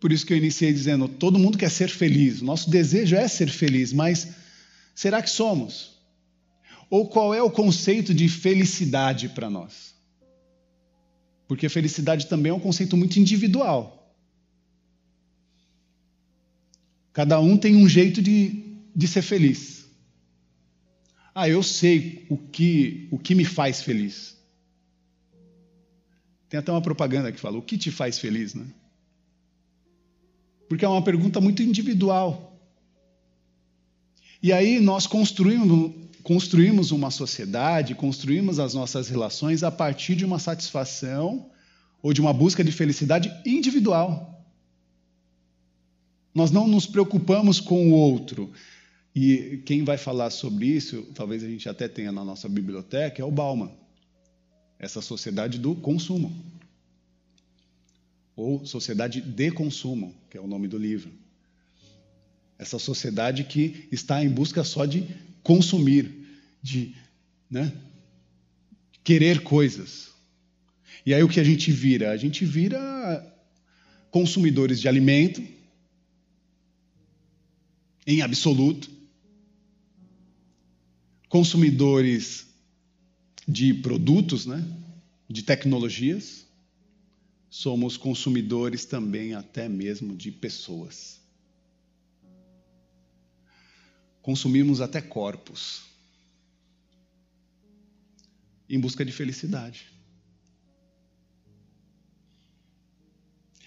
Por 0.01 0.11
isso 0.11 0.25
que 0.25 0.33
eu 0.33 0.39
iniciei 0.39 0.73
dizendo: 0.73 1.07
todo 1.07 1.39
mundo 1.39 1.59
quer 1.59 1.71
ser 1.71 1.91
feliz, 1.91 2.41
nosso 2.41 2.71
desejo 2.71 3.15
é 3.15 3.29
ser 3.29 3.51
feliz, 3.51 3.93
mas 3.93 4.29
será 4.95 5.23
que 5.23 5.29
somos? 5.29 6.01
Ou 6.89 7.09
qual 7.09 7.35
é 7.35 7.43
o 7.43 7.51
conceito 7.51 8.13
de 8.13 8.29
felicidade 8.29 9.29
para 9.29 9.51
nós? 9.51 9.95
Porque 11.47 11.69
felicidade 11.69 12.27
também 12.27 12.51
é 12.51 12.55
um 12.55 12.61
conceito 12.61 12.97
muito 12.97 13.19
individual. 13.19 13.97
Cada 17.13 17.39
um 17.39 17.57
tem 17.57 17.77
um 17.77 17.89
jeito 17.89 18.23
de, 18.23 18.65
de 18.95 19.07
ser 19.07 19.23
feliz. 19.23 19.85
Ah, 21.35 21.49
eu 21.49 21.63
sei 21.63 22.27
o 22.29 22.37
que, 22.37 23.09
o 23.11 23.19
que 23.19 23.35
me 23.35 23.45
faz 23.45 23.83
feliz. 23.83 24.37
Tem 26.49 26.59
até 26.59 26.73
uma 26.73 26.83
propaganda 26.83 27.31
que 27.31 27.39
fala: 27.39 27.59
o 27.59 27.63
que 27.63 27.79
te 27.79 27.91
faz 27.91 28.19
feliz, 28.19 28.55
né? 28.55 28.67
Porque 30.71 30.85
é 30.85 30.89
uma 30.89 31.03
pergunta 31.03 31.41
muito 31.41 31.65
individual. 31.65 32.57
E 34.41 34.53
aí 34.53 34.79
nós 34.79 35.05
construímos, 35.05 35.91
construímos 36.23 36.93
uma 36.93 37.11
sociedade, 37.11 37.93
construímos 37.93 38.61
as 38.61 38.73
nossas 38.73 39.09
relações 39.09 39.65
a 39.65 39.71
partir 39.73 40.15
de 40.15 40.25
uma 40.25 40.39
satisfação 40.39 41.51
ou 42.01 42.13
de 42.13 42.21
uma 42.21 42.33
busca 42.33 42.63
de 42.63 42.71
felicidade 42.71 43.33
individual. 43.45 44.47
Nós 46.33 46.53
não 46.53 46.69
nos 46.69 46.87
preocupamos 46.87 47.59
com 47.59 47.91
o 47.91 47.93
outro. 47.93 48.53
E 49.13 49.61
quem 49.67 49.83
vai 49.83 49.99
falar 49.99 50.31
sobre 50.31 50.67
isso, 50.67 51.03
talvez 51.17 51.43
a 51.43 51.49
gente 51.49 51.69
até 51.69 51.89
tenha 51.89 52.13
na 52.13 52.25
nossa 52.25 52.49
biblioteca, 52.49 53.21
é 53.21 53.25
o 53.25 53.33
Bauman. 53.33 53.73
Essa 54.79 55.03
sociedade 55.03 55.59
do 55.59 55.75
consumo 55.75 56.33
ou 58.37 58.65
Sociedade 58.65 59.21
de 59.21 59.51
Consumo, 59.51 60.15
que 60.31 60.39
é 60.39 60.41
o 60.41 60.47
nome 60.47 60.69
do 60.69 60.79
livro. 60.79 61.13
Essa 62.59 62.79
sociedade 62.79 63.45
que 63.45 63.89
está 63.91 64.23
em 64.23 64.29
busca 64.29 64.63
só 64.65 64.85
de 64.85 65.07
consumir, 65.43 66.27
de 66.63 66.95
né, 67.51 67.73
querer 69.03 69.43
coisas. 69.43 70.11
E 71.05 71.15
aí 71.15 71.23
o 71.23 71.29
que 71.29 71.41
a 71.41 71.45
gente 71.45 71.73
vira? 71.73 72.11
A 72.11 72.17
gente 72.17 72.45
vira 72.45 72.79
consumidores 74.11 74.81
de 74.81 74.89
alimento, 74.89 75.43
em 78.07 78.23
absoluto, 78.23 78.91
consumidores 81.29 82.47
de 83.47 83.73
produtos, 83.75 84.47
né, 84.47 84.65
de 85.29 85.43
tecnologias, 85.43 86.47
somos 87.51 87.97
consumidores 87.97 88.85
também 88.85 89.35
até 89.35 89.69
mesmo 89.69 90.17
de 90.17 90.31
pessoas. 90.31 91.21
Consumimos 94.23 94.81
até 94.81 95.03
corpos 95.03 95.83
em 98.69 98.79
busca 98.79 99.05
de 99.05 99.11
felicidade. 99.11 99.91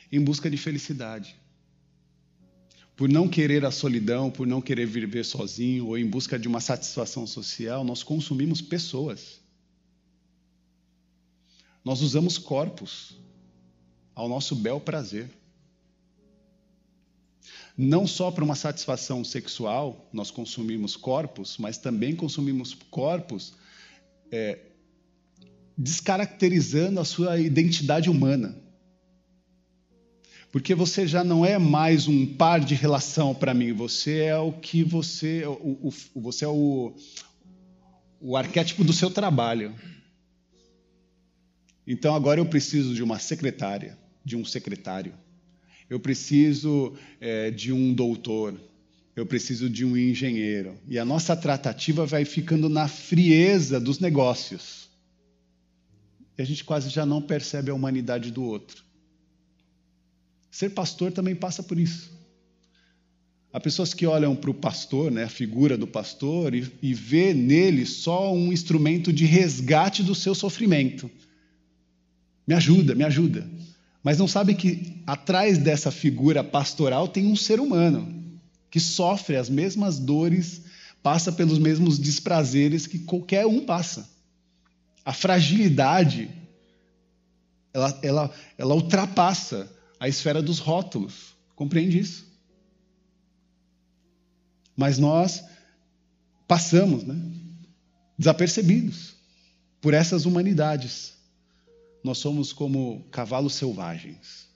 Em 0.10 0.24
busca 0.24 0.50
de 0.50 0.56
felicidade. 0.56 1.36
Por 2.96 3.10
não 3.10 3.28
querer 3.28 3.66
a 3.66 3.72
solidão, 3.72 4.32
por 4.32 4.48
não 4.48 4.62
querer 4.62 4.86
viver 4.86 5.26
sozinho 5.26 5.88
ou 5.88 5.98
em 5.98 6.08
busca 6.08 6.40
de 6.40 6.48
uma 6.48 6.62
satisfação 6.62 7.28
social, 7.28 7.84
nós 7.84 8.02
consumimos 8.02 8.62
pessoas. 8.62 9.42
Nós 11.84 12.02
usamos 12.02 12.38
corpos 12.38 13.23
ao 14.16 14.30
nosso 14.30 14.56
bel 14.56 14.80
prazer. 14.80 15.30
Não 17.78 18.06
só 18.06 18.30
para 18.30 18.44
uma 18.44 18.56
satisfação 18.56 19.24
sexual, 19.24 20.08
nós 20.14 20.30
consumimos 20.30 20.96
corpos, 20.96 21.58
mas 21.58 21.78
também 21.78 22.16
consumimos 22.16 22.76
corpos 22.92 23.54
é, 24.32 24.60
descaracterizando 25.76 27.00
a 27.00 27.06
sua 27.06 27.40
identidade 27.40 28.10
humana. 28.10 28.56
Porque 30.52 30.76
você 30.76 31.08
já 31.08 31.24
não 31.24 31.44
é 31.44 31.58
mais 31.58 32.08
um 32.08 32.28
par 32.28 32.60
de 32.60 32.76
relação 32.76 33.34
para 33.34 33.56
mim, 33.56 33.74
você 33.74 34.20
é 34.20 34.38
o 34.38 34.52
que 34.52 34.84
você. 34.84 35.44
O, 35.48 35.90
o, 36.14 36.22
você 36.22 36.46
é 36.46 36.48
o, 36.48 36.96
o 38.22 38.38
arquétipo 38.38 38.84
do 38.84 38.94
seu 38.94 39.10
trabalho. 39.10 39.74
Então 41.88 42.14
agora 42.14 42.40
eu 42.40 42.46
preciso 42.46 42.94
de 42.94 43.02
uma 43.02 43.18
secretária 43.18 44.03
de 44.24 44.36
um 44.36 44.46
secretário. 44.46 45.14
eu 45.90 46.00
preciso 46.00 46.94
é, 47.20 47.52
de 47.52 47.72
um 47.72 47.94
doutor, 47.94 48.60
eu 49.16 49.26
preciso 49.26 49.70
de 49.70 49.86
um 49.86 49.96
engenheiro. 49.96 50.76
E 50.88 50.98
a 50.98 51.06
nossa 51.06 51.36
tratativa 51.36 52.06
vai 52.06 52.26
ficando 52.26 52.68
na 52.68 52.88
frieza 52.88 53.80
dos 53.80 54.00
negócios. 54.00 54.90
E 56.38 56.42
a 56.42 56.46
gente 56.46 56.64
quase 56.64 56.90
já 56.90 57.06
não 57.06 57.22
percebe 57.22 57.70
a 57.70 57.74
humanidade 57.76 58.32
do 58.32 58.44
outro. 58.44 58.84
Ser 60.50 60.70
pastor 60.70 61.12
também 61.12 61.36
passa 61.36 61.62
por 61.62 61.78
isso. 61.78 62.12
Há 63.52 63.60
pessoas 63.60 63.94
que 63.94 64.08
olham 64.08 64.36
para 64.36 64.50
o 64.50 64.54
pastor, 64.54 65.12
né, 65.12 65.26
a 65.26 65.30
figura 65.30 65.78
do 65.78 65.86
pastor, 65.86 66.56
e, 66.56 66.72
e 66.82 66.92
vê 66.92 67.36
nele 67.36 67.86
só 67.86 68.34
um 68.34 68.52
instrumento 68.52 69.14
de 69.14 69.26
resgate 69.26 70.02
do 70.02 70.16
seu 70.16 70.34
sofrimento. 70.34 71.10
Me 72.48 72.56
ajuda, 72.56 72.96
me 72.96 73.04
ajuda. 73.04 73.48
Mas 74.04 74.18
não 74.18 74.28
sabe 74.28 74.54
que 74.54 75.02
atrás 75.08 75.58
dessa 75.58 75.90
figura 75.90 76.44
pastoral 76.44 77.08
tem 77.08 77.26
um 77.26 77.36
ser 77.38 77.60
humano 77.60 78.22
que 78.70 78.80
sofre 78.80 79.38
as 79.38 79.50
mesmas 79.50 79.98
dores, 79.98 80.64
passa 81.02 81.32
pelos 81.32 81.58
mesmos 81.58 81.98
desprazeres 81.98 82.86
que 82.86 83.00
qualquer 83.00 83.46
um 83.46 83.66
passa. 83.66 84.10
A 85.06 85.14
fragilidade, 85.14 86.30
ela, 87.74 88.00
ela, 88.02 88.32
ela 88.58 88.76
ultrapassa 88.76 89.72
a 90.00 90.08
esfera 90.08 90.42
dos 90.42 90.60
rótulos. 90.60 91.36
Compreende 91.56 92.00
isso? 92.00 92.26
Mas 94.76 94.98
nós 94.98 95.44
passamos, 96.48 97.04
né? 97.04 97.16
Desapercebidos 98.18 99.14
por 99.80 99.94
essas 99.94 100.26
humanidades. 100.26 101.13
Nós 102.04 102.18
somos 102.18 102.52
como 102.52 103.02
cavalos 103.10 103.54
selvagens. 103.54 104.50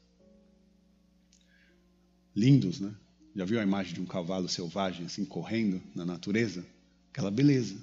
Lindos, 2.36 2.81
né? 2.81 2.93
Já 3.33 3.45
viu 3.45 3.60
a 3.60 3.63
imagem 3.63 3.93
de 3.93 4.01
um 4.01 4.05
cavalo 4.05 4.49
selvagem 4.49 5.05
assim 5.05 5.23
correndo 5.23 5.81
na 5.95 6.05
natureza? 6.05 6.65
Aquela 7.10 7.31
beleza. 7.31 7.77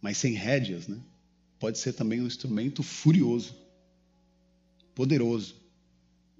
Mas 0.00 0.16
sem 0.16 0.34
rédeas, 0.34 0.86
né? 0.86 1.00
Pode 1.58 1.78
ser 1.78 1.92
também 1.92 2.20
um 2.20 2.26
instrumento 2.26 2.82
furioso, 2.82 3.56
poderoso. 4.94 5.56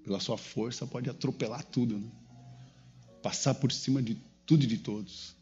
Pela 0.03 0.19
sua 0.19 0.37
força 0.37 0.87
pode 0.87 1.09
atropelar 1.09 1.63
tudo, 1.63 1.99
né? 1.99 2.09
Passar 3.21 3.53
por 3.55 3.71
cima 3.71 4.01
de 4.01 4.17
tudo 4.45 4.63
e 4.63 4.67
de 4.67 4.77
todos. 4.77 5.35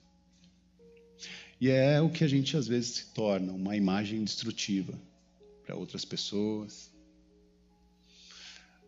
E 1.62 1.70
é 1.70 2.02
o 2.02 2.10
que 2.10 2.24
a 2.24 2.28
gente 2.28 2.58
às 2.58 2.68
vezes 2.68 2.96
se 2.96 3.06
torna, 3.08 3.54
uma 3.54 3.76
imagem 3.76 4.24
destrutiva 4.24 4.98
para 5.70 5.78
outras 5.78 6.04
pessoas, 6.04 6.92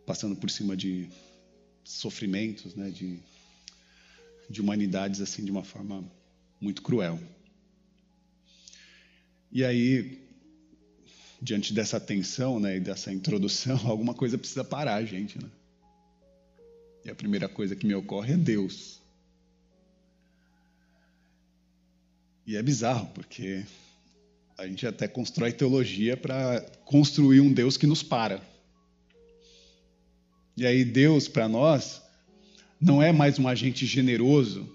passando 0.04 0.36
por 0.36 0.50
cima 0.50 0.76
de 0.76 1.08
sofrimentos, 1.84 2.74
né, 2.74 2.90
de 2.90 3.20
de 4.50 4.60
humanidades 4.60 5.22
assim 5.22 5.46
de 5.46 5.52
uma 5.52 5.64
forma 5.64 6.04
muito 6.60 6.82
cruel. 6.82 7.20
E 9.52 9.64
aí, 9.64 10.28
diante 11.40 11.72
dessa 11.72 12.00
tensão 12.00 12.60
né, 12.60 12.78
e 12.78 12.80
dessa 12.80 13.14
introdução, 13.14 13.80
alguma 13.88 14.16
coisa 14.16 14.38
precisa 14.38 14.64
parar, 14.64 15.06
gente. 15.06 15.38
Né? 15.38 15.50
E 17.06 17.12
a 17.12 17.16
primeira 17.16 17.48
coisa 17.48 17.76
que 17.76 17.86
me 17.86 17.94
ocorre 17.94 18.34
é 18.34 18.38
Deus. 18.38 19.00
E 22.46 22.58
é 22.58 22.64
bizarro, 22.64 23.08
porque 23.14 23.64
a 24.62 24.68
gente 24.68 24.86
até 24.86 25.08
constrói 25.08 25.52
teologia 25.52 26.16
para 26.16 26.62
construir 26.86 27.42
um 27.42 27.52
Deus 27.52 27.78
que 27.78 27.88
nos 27.88 28.04
para. 28.04 28.40
E 30.56 30.68
aí, 30.68 30.86
Deus, 30.86 31.28
para 31.28 31.48
nós, 31.48 32.00
não 32.80 33.02
é 33.02 33.12
mais 33.12 33.40
um 33.40 33.48
agente 33.48 33.88
generoso 33.88 34.72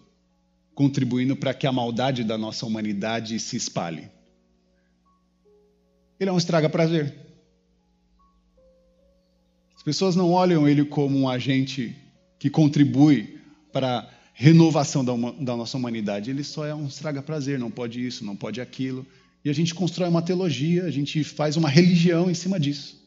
contribuindo 0.74 1.36
para 1.36 1.54
que 1.54 1.68
a 1.68 1.72
maldade 1.72 2.24
da 2.24 2.36
nossa 2.36 2.66
humanidade 2.66 3.38
se 3.38 3.56
espalhe. 3.56 4.10
Ele 6.18 6.30
é 6.30 6.32
um 6.32 6.38
estraga-prazer. 6.38 7.14
As 9.76 9.84
pessoas 9.84 10.16
não 10.16 10.32
olham 10.32 10.68
ele 10.68 10.84
como 10.84 11.16
um 11.16 11.28
agente 11.28 11.96
que 12.40 12.50
contribui 12.50 13.38
para 13.72 13.98
a 14.00 14.10
renovação 14.34 15.04
da, 15.04 15.12
da 15.38 15.56
nossa 15.56 15.76
humanidade. 15.76 16.28
Ele 16.28 16.42
só 16.42 16.66
é 16.66 16.74
um 16.74 16.88
estraga-prazer, 16.88 17.56
não 17.56 17.70
pode 17.70 18.04
isso, 18.04 18.24
não 18.24 18.34
pode 18.34 18.60
aquilo. 18.60 19.06
E 19.46 19.48
a 19.48 19.52
gente 19.52 19.72
constrói 19.72 20.08
uma 20.08 20.20
teologia, 20.20 20.84
a 20.84 20.90
gente 20.90 21.22
faz 21.22 21.56
uma 21.56 21.68
religião 21.70 22.28
em 22.28 22.34
cima 22.34 22.58
disso, 22.58 23.00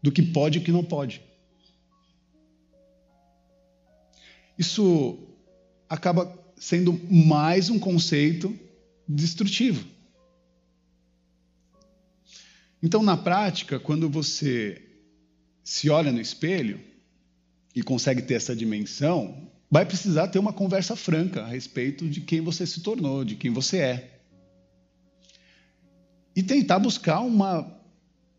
do 0.00 0.12
que 0.12 0.22
pode 0.22 0.58
e 0.58 0.62
o 0.62 0.64
que 0.64 0.70
não 0.70 0.84
pode. 0.84 1.20
isso 4.62 5.18
acaba 5.88 6.38
sendo 6.56 6.92
mais 7.10 7.68
um 7.68 7.80
conceito 7.80 8.56
destrutivo. 9.08 9.84
Então, 12.80 13.02
na 13.02 13.16
prática, 13.16 13.80
quando 13.80 14.08
você 14.08 14.80
se 15.64 15.90
olha 15.90 16.12
no 16.12 16.20
espelho 16.20 16.80
e 17.74 17.82
consegue 17.82 18.22
ter 18.22 18.34
essa 18.34 18.54
dimensão, 18.54 19.50
vai 19.68 19.84
precisar 19.84 20.28
ter 20.28 20.38
uma 20.38 20.52
conversa 20.52 20.94
franca 20.94 21.42
a 21.42 21.48
respeito 21.48 22.08
de 22.08 22.20
quem 22.20 22.40
você 22.40 22.64
se 22.64 22.82
tornou, 22.82 23.24
de 23.24 23.34
quem 23.34 23.50
você 23.50 23.78
é. 23.78 24.11
E 26.34 26.42
tentar 26.42 26.78
buscar 26.78 27.20
uma, 27.20 27.70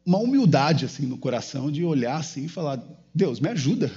uma 0.05 0.17
humildade 0.17 0.85
assim 0.85 1.05
no 1.05 1.17
coração 1.17 1.71
de 1.71 1.83
olhar 1.83 2.17
assim 2.17 2.45
e 2.45 2.49
falar: 2.49 2.83
Deus, 3.13 3.39
me 3.39 3.49
ajuda. 3.49 3.91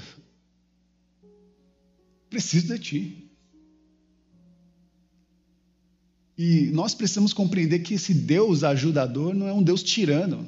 Preciso 2.29 2.75
de 2.75 2.79
ti. 2.79 3.27
E 6.39 6.71
nós 6.73 6.95
precisamos 6.95 7.33
compreender 7.33 7.79
que 7.79 7.95
esse 7.95 8.13
Deus 8.13 8.63
ajudador 8.63 9.35
não 9.35 9.49
é 9.49 9.53
um 9.53 9.63
Deus 9.63 9.83
tirano, 9.83 10.47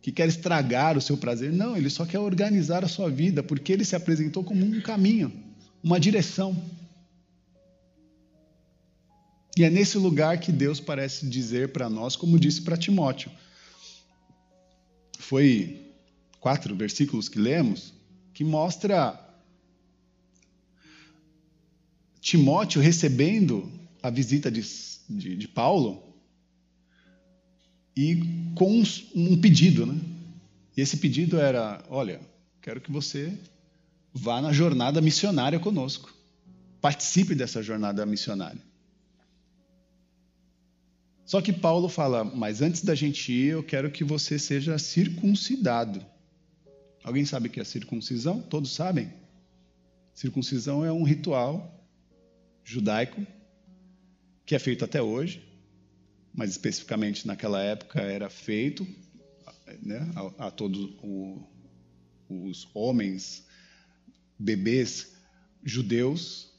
que 0.00 0.12
quer 0.12 0.28
estragar 0.28 0.96
o 0.96 1.00
seu 1.00 1.16
prazer. 1.16 1.52
Não, 1.52 1.76
ele 1.76 1.90
só 1.90 2.06
quer 2.06 2.20
organizar 2.20 2.84
a 2.84 2.88
sua 2.88 3.10
vida, 3.10 3.42
porque 3.42 3.72
ele 3.72 3.84
se 3.84 3.96
apresentou 3.96 4.44
como 4.44 4.64
um 4.64 4.80
caminho, 4.80 5.32
uma 5.82 5.98
direção. 5.98 6.56
E 9.60 9.64
é 9.64 9.68
nesse 9.68 9.98
lugar 9.98 10.40
que 10.40 10.50
Deus 10.50 10.80
parece 10.80 11.26
dizer 11.26 11.70
para 11.70 11.90
nós, 11.90 12.16
como 12.16 12.40
disse 12.40 12.62
para 12.62 12.78
Timóteo. 12.78 13.30
Foi 15.18 15.92
quatro 16.40 16.74
versículos 16.74 17.28
que 17.28 17.38
lemos 17.38 17.92
que 18.32 18.42
mostra 18.42 19.20
Timóteo 22.22 22.80
recebendo 22.80 23.70
a 24.02 24.08
visita 24.08 24.50
de, 24.50 24.62
de, 25.10 25.36
de 25.36 25.46
Paulo 25.46 26.02
e 27.94 28.22
com 28.54 28.80
um, 28.80 28.84
um 29.14 29.38
pedido, 29.42 29.84
né? 29.84 30.00
E 30.74 30.80
esse 30.80 30.96
pedido 30.96 31.38
era: 31.38 31.84
olha, 31.90 32.18
quero 32.62 32.80
que 32.80 32.90
você 32.90 33.38
vá 34.10 34.40
na 34.40 34.54
jornada 34.54 35.02
missionária 35.02 35.60
conosco, 35.60 36.10
participe 36.80 37.34
dessa 37.34 37.62
jornada 37.62 38.06
missionária. 38.06 38.69
Só 41.30 41.40
que 41.40 41.52
Paulo 41.52 41.88
fala: 41.88 42.24
mas 42.24 42.60
antes 42.60 42.82
da 42.82 42.92
gente 42.92 43.32
ir, 43.32 43.50
eu 43.50 43.62
quero 43.62 43.88
que 43.88 44.02
você 44.02 44.36
seja 44.36 44.76
circuncidado. 44.78 46.04
Alguém 47.04 47.24
sabe 47.24 47.46
o 47.46 47.50
que 47.52 47.60
é 47.60 47.64
circuncisão? 47.64 48.42
Todos 48.42 48.74
sabem? 48.74 49.12
Circuncisão 50.12 50.84
é 50.84 50.90
um 50.90 51.04
ritual 51.04 51.88
judaico, 52.64 53.24
que 54.44 54.56
é 54.56 54.58
feito 54.58 54.84
até 54.84 55.00
hoje, 55.00 55.40
mas 56.34 56.50
especificamente 56.50 57.24
naquela 57.28 57.62
época 57.62 58.00
era 58.00 58.28
feito 58.28 58.84
né, 59.82 60.10
a, 60.36 60.48
a, 60.48 60.50
todos 60.50 60.96
os 62.28 62.68
homens, 62.74 63.46
bebês 64.36 65.14
judeus, 65.62 66.52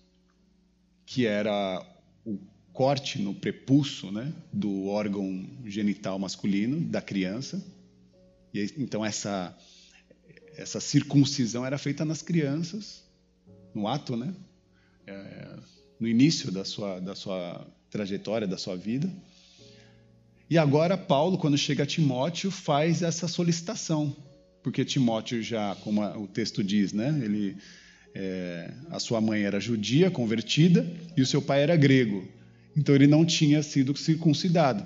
que 1.06 1.26
era 1.26 1.86
o 2.24 2.40
corte 2.74 3.20
no 3.20 3.34
prepulso 3.34 4.12
né, 4.12 4.34
do 4.52 4.88
órgão 4.88 5.46
genital 5.66 6.18
masculino 6.18 6.80
da 6.80 7.02
criança. 7.02 7.64
E, 8.54 8.74
então 8.78 9.06
essa 9.06 9.58
essa 10.58 10.80
circuncisão 10.80 11.66
era 11.66 11.78
feita 11.78 12.04
nas 12.06 12.22
crianças, 12.22 13.04
no 13.74 13.88
ato, 13.88 14.16
né? 14.16 14.34
É, 15.08 15.58
no 16.00 16.08
início 16.08 16.52
da 16.52 16.66
sua, 16.66 17.00
da 17.00 17.16
sua 17.16 17.66
trajetória, 17.90 18.48
da 18.48 18.58
sua 18.58 18.76
vida. 18.76 19.10
E 20.50 20.58
agora 20.58 20.98
Paulo, 20.98 21.38
quando 21.38 21.58
chega 21.58 21.84
a 21.84 21.86
Timóteo, 21.86 22.52
faz 22.52 23.02
essa 23.02 23.28
solicitação, 23.28 24.16
porque 24.62 24.84
Timóteo 24.84 25.42
já, 25.42 25.76
como 25.76 26.04
o 26.22 26.28
texto 26.28 26.64
diz, 26.64 26.92
né, 26.92 27.20
ele, 27.24 27.58
é, 28.14 28.74
a 28.90 29.00
sua 29.00 29.22
mãe 29.22 29.44
era 29.44 29.60
judia, 29.60 30.12
convertida, 30.12 30.86
e 31.16 31.22
o 31.22 31.26
seu 31.26 31.42
pai 31.42 31.64
era 31.64 31.76
grego. 31.76 32.28
Então 32.76 32.96
ele 32.96 33.08
não 33.08 33.26
tinha 33.26 33.62
sido 33.62 33.96
circuncidado. 33.96 34.86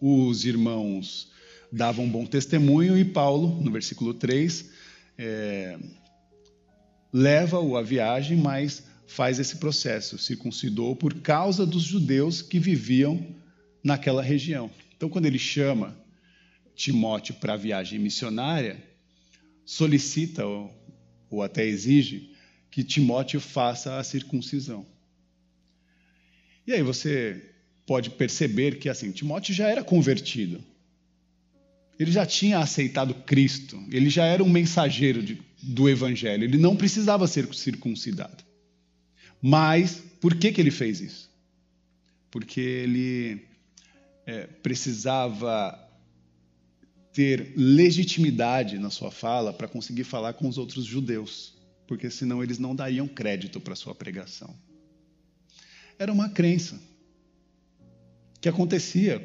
Os 0.00 0.44
irmãos 0.44 1.30
davam 1.70 2.08
bom 2.08 2.24
testemunho 2.24 2.98
e 2.98 3.04
Paulo, 3.04 3.60
no 3.62 3.70
versículo 3.70 4.14
3, 4.14 4.70
é, 5.18 5.78
leva-o 7.12 7.76
à 7.76 7.82
viagem, 7.82 8.36
mas 8.36 8.82
faz 9.06 9.38
esse 9.38 9.56
processo, 9.56 10.18
circuncidou 10.18 10.96
por 10.96 11.14
causa 11.14 11.66
dos 11.66 11.82
judeus 11.82 12.40
que 12.40 12.58
viviam 12.58 13.26
naquela 13.82 14.22
região. 14.22 14.70
Então, 14.96 15.08
quando 15.08 15.26
ele 15.26 15.38
chama 15.38 15.96
Timóteo 16.74 17.34
para 17.34 17.54
a 17.54 17.56
viagem 17.56 17.98
missionária, 17.98 18.82
solicita 19.64 20.46
ou, 20.46 20.72
ou 21.28 21.42
até 21.42 21.64
exige 21.64 22.34
que 22.70 22.84
Timóteo 22.84 23.40
faça 23.40 23.98
a 23.98 24.04
circuncisão. 24.04 24.86
E 26.66 26.72
aí 26.72 26.82
você 26.82 27.50
pode 27.86 28.10
perceber 28.10 28.78
que 28.78 28.88
assim, 28.88 29.10
Timóteo 29.10 29.54
já 29.54 29.68
era 29.68 29.82
convertido. 29.82 30.62
Ele 31.98 32.10
já 32.10 32.24
tinha 32.24 32.58
aceitado 32.58 33.12
Cristo, 33.12 33.82
ele 33.90 34.08
já 34.08 34.24
era 34.24 34.42
um 34.42 34.48
mensageiro 34.48 35.22
de, 35.22 35.38
do 35.62 35.88
evangelho, 35.88 36.44
ele 36.44 36.56
não 36.56 36.74
precisava 36.74 37.26
ser 37.26 37.52
circuncidado. 37.54 38.42
Mas 39.42 40.02
por 40.20 40.34
que, 40.34 40.52
que 40.52 40.60
ele 40.60 40.70
fez 40.70 41.00
isso? 41.00 41.30
Porque 42.30 42.60
ele 42.60 43.42
é, 44.26 44.46
precisava 44.46 45.78
ter 47.12 47.52
legitimidade 47.56 48.78
na 48.78 48.88
sua 48.88 49.10
fala 49.10 49.52
para 49.52 49.68
conseguir 49.68 50.04
falar 50.04 50.34
com 50.34 50.48
os 50.48 50.58
outros 50.58 50.84
judeus, 50.84 51.54
porque 51.86 52.08
senão 52.08 52.42
eles 52.42 52.58
não 52.58 52.74
dariam 52.74 53.08
crédito 53.08 53.60
para 53.60 53.74
sua 53.74 53.94
pregação. 53.94 54.54
Era 56.00 56.10
uma 56.10 56.30
crença 56.30 56.80
que 58.40 58.48
acontecia 58.48 59.22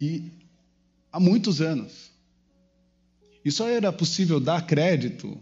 e 0.00 0.30
há 1.10 1.18
muitos 1.18 1.60
anos. 1.60 2.12
E 3.44 3.50
só 3.50 3.68
era 3.68 3.92
possível 3.92 4.38
dar 4.38 4.64
crédito 4.64 5.36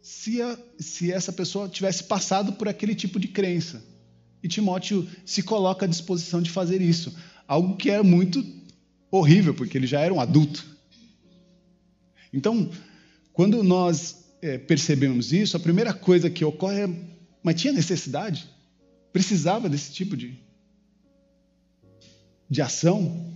se, 0.00 0.40
a, 0.40 0.58
se 0.78 1.12
essa 1.12 1.30
pessoa 1.30 1.68
tivesse 1.68 2.04
passado 2.04 2.54
por 2.54 2.66
aquele 2.66 2.94
tipo 2.94 3.20
de 3.20 3.28
crença. 3.28 3.84
E 4.42 4.48
Timóteo 4.48 5.06
se 5.26 5.42
coloca 5.42 5.84
à 5.84 5.88
disposição 5.88 6.40
de 6.40 6.50
fazer 6.50 6.80
isso. 6.80 7.14
Algo 7.46 7.76
que 7.76 7.90
é 7.90 8.02
muito 8.02 8.42
horrível, 9.10 9.52
porque 9.52 9.76
ele 9.76 9.86
já 9.86 10.00
era 10.00 10.14
um 10.14 10.20
adulto. 10.20 10.64
Então, 12.32 12.70
quando 13.34 13.62
nós 13.62 14.32
é, 14.40 14.56
percebemos 14.56 15.30
isso, 15.30 15.58
a 15.58 15.60
primeira 15.60 15.92
coisa 15.92 16.30
que 16.30 16.42
ocorre 16.42 16.84
é: 16.84 16.88
mas 17.42 17.60
tinha 17.60 17.74
necessidade? 17.74 18.48
Precisava 19.18 19.68
desse 19.68 19.90
tipo 19.90 20.16
de, 20.16 20.38
de 22.48 22.62
ação? 22.62 23.34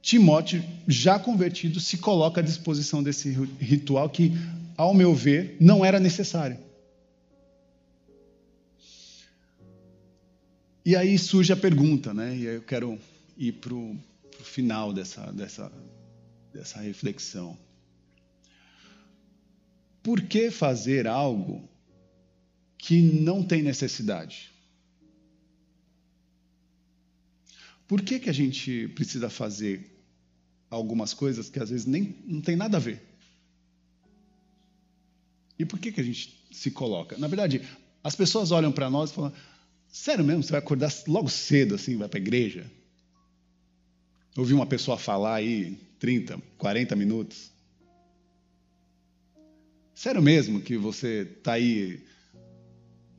Timóteo, 0.00 0.62
já 0.86 1.18
convertido, 1.18 1.80
se 1.80 1.98
coloca 1.98 2.40
à 2.40 2.44
disposição 2.44 3.02
desse 3.02 3.32
ritual 3.58 4.08
que, 4.08 4.30
ao 4.76 4.94
meu 4.94 5.12
ver, 5.12 5.56
não 5.60 5.84
era 5.84 5.98
necessário. 5.98 6.56
E 10.86 10.94
aí 10.94 11.18
surge 11.18 11.52
a 11.52 11.56
pergunta, 11.56 12.14
né? 12.14 12.36
E 12.36 12.46
aí 12.46 12.54
eu 12.54 12.62
quero 12.62 12.96
ir 13.36 13.54
para 13.54 13.74
o 13.74 13.98
final 14.40 14.92
dessa, 14.92 15.32
dessa, 15.32 15.72
dessa 16.54 16.80
reflexão. 16.80 17.58
Por 20.00 20.22
que 20.22 20.48
fazer 20.48 21.08
algo 21.08 21.68
que 22.78 23.02
não 23.02 23.42
tem 23.42 23.62
necessidade? 23.62 24.49
Por 27.90 28.02
que, 28.02 28.20
que 28.20 28.30
a 28.30 28.32
gente 28.32 28.86
precisa 28.94 29.28
fazer 29.28 29.84
algumas 30.70 31.12
coisas 31.12 31.50
que 31.50 31.58
às 31.58 31.70
vezes 31.70 31.86
nem 31.86 32.14
não 32.24 32.40
tem 32.40 32.54
nada 32.54 32.76
a 32.76 32.80
ver? 32.80 33.02
E 35.58 35.64
por 35.64 35.76
que, 35.76 35.90
que 35.90 36.00
a 36.00 36.04
gente 36.04 36.40
se 36.52 36.70
coloca? 36.70 37.18
Na 37.18 37.26
verdade, 37.26 37.62
as 38.04 38.14
pessoas 38.14 38.52
olham 38.52 38.70
para 38.70 38.88
nós 38.88 39.10
e 39.10 39.14
falam: 39.14 39.32
Sério 39.88 40.24
mesmo, 40.24 40.44
você 40.44 40.52
vai 40.52 40.60
acordar 40.60 40.92
logo 41.08 41.28
cedo 41.28 41.74
assim, 41.74 41.96
vai 41.96 42.08
para 42.08 42.20
a 42.20 42.22
igreja? 42.22 42.70
Ouvi 44.36 44.54
uma 44.54 44.66
pessoa 44.66 44.96
falar 44.96 45.34
aí 45.34 45.76
30, 45.98 46.40
40 46.58 46.94
minutos. 46.94 47.50
Sério 49.96 50.22
mesmo 50.22 50.60
que 50.60 50.76
você 50.76 51.22
está 51.22 51.54
aí 51.54 52.04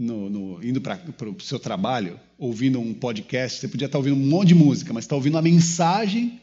no, 0.02 0.30
no, 0.30 0.64
indo 0.66 0.82
para 0.82 1.00
o 1.30 1.40
seu 1.42 1.60
trabalho, 1.60 2.20
ouvindo 2.38 2.80
um 2.80 2.94
podcast, 2.94 3.60
você 3.60 3.68
podia 3.68 3.86
estar 3.86 3.94
tá 3.94 4.00
ouvindo 4.00 4.16
um 4.16 4.28
monte 4.28 4.50
de 4.50 4.56
música, 4.56 4.94
mas 4.94 5.06
está 5.06 5.16
ouvindo 5.16 5.38
a 5.38 5.42
mensagem 5.42 6.40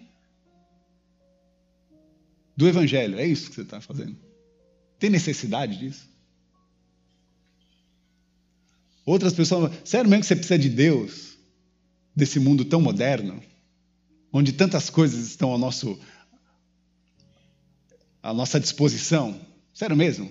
do 2.57 2.69
Evangelho. 2.69 3.19
É 3.19 3.27
isso 3.27 3.49
que 3.49 3.57
você 3.57 3.63
está 3.63 3.81
fazendo. 3.81 4.17
Tem 4.99 5.11
necessidade 5.11 5.79
disso? 5.79 6.09
Outras 9.05 9.33
pessoas, 9.33 9.73
sério 9.85 10.09
mesmo 10.09 10.23
que 10.23 10.29
você 10.29 10.37
precisa 10.37 10.59
de 10.59 10.69
Deus, 10.69 11.37
desse 12.15 12.39
mundo 12.39 12.65
tão 12.65 12.81
moderno? 12.81 13.43
onde 14.33 14.53
tantas 14.53 14.91
coisas 14.91 15.27
estão 15.27 15.51
ao 15.51 15.59
nosso, 15.59 15.99
à 18.23 18.33
nossa 18.33 18.61
disposição? 18.61 19.41
Sério 19.73 19.97
mesmo? 19.97 20.31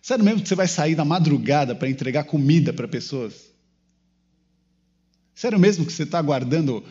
Sério 0.00 0.24
mesmo 0.24 0.42
que 0.42 0.48
você 0.48 0.54
vai 0.54 0.68
sair 0.68 0.96
na 0.96 1.04
madrugada 1.04 1.74
para 1.74 1.88
entregar 1.88 2.24
comida 2.24 2.72
para 2.72 2.88
pessoas? 2.88 3.52
Sério 5.34 5.58
mesmo 5.58 5.84
que 5.84 5.92
você 5.92 6.04
está 6.04 6.20
guardando 6.20 6.84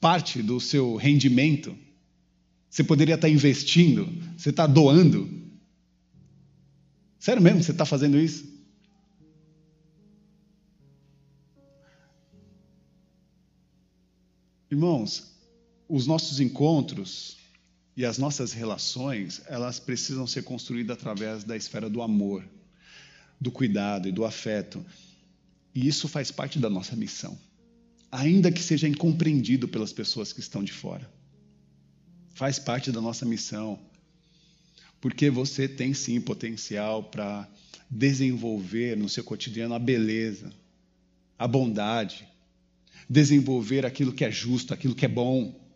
parte 0.00 0.42
do 0.42 0.60
seu 0.60 0.96
rendimento? 0.96 1.76
Você 2.68 2.84
poderia 2.84 3.14
estar 3.14 3.26
tá 3.26 3.32
investindo? 3.32 4.08
Você 4.36 4.50
está 4.50 4.66
doando? 4.66 5.28
Sério 7.18 7.42
mesmo 7.42 7.60
que 7.60 7.64
você 7.64 7.72
está 7.72 7.84
fazendo 7.84 8.18
isso? 8.18 8.46
Irmãos, 14.70 15.34
os 15.88 16.06
nossos 16.06 16.40
encontros 16.40 17.37
e 17.98 18.04
as 18.04 18.16
nossas 18.16 18.52
relações, 18.52 19.42
elas 19.48 19.80
precisam 19.80 20.24
ser 20.24 20.44
construídas 20.44 20.96
através 20.96 21.42
da 21.42 21.56
esfera 21.56 21.90
do 21.90 22.00
amor, 22.00 22.48
do 23.40 23.50
cuidado 23.50 24.06
e 24.06 24.12
do 24.12 24.24
afeto. 24.24 24.86
E 25.74 25.88
isso 25.88 26.06
faz 26.06 26.30
parte 26.30 26.60
da 26.60 26.70
nossa 26.70 26.94
missão, 26.94 27.36
ainda 28.08 28.52
que 28.52 28.62
seja 28.62 28.86
incompreendido 28.86 29.66
pelas 29.66 29.92
pessoas 29.92 30.32
que 30.32 30.38
estão 30.38 30.62
de 30.62 30.72
fora. 30.72 31.10
Faz 32.34 32.56
parte 32.56 32.92
da 32.92 33.00
nossa 33.00 33.26
missão, 33.26 33.76
porque 35.00 35.28
você 35.28 35.66
tem 35.66 35.92
sim 35.92 36.20
potencial 36.20 37.02
para 37.02 37.48
desenvolver 37.90 38.96
no 38.96 39.08
seu 39.08 39.24
cotidiano 39.24 39.74
a 39.74 39.78
beleza, 39.80 40.52
a 41.36 41.48
bondade, 41.48 42.24
desenvolver 43.10 43.84
aquilo 43.84 44.12
que 44.12 44.24
é 44.24 44.30
justo, 44.30 44.72
aquilo 44.72 44.94
que 44.94 45.04
é 45.04 45.08
bom. 45.08 45.67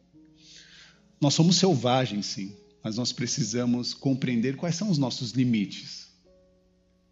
Nós 1.22 1.34
somos 1.34 1.54
selvagens, 1.54 2.26
sim, 2.26 2.52
mas 2.82 2.96
nós 2.96 3.12
precisamos 3.12 3.94
compreender 3.94 4.56
quais 4.56 4.74
são 4.74 4.90
os 4.90 4.98
nossos 4.98 5.30
limites. 5.30 6.08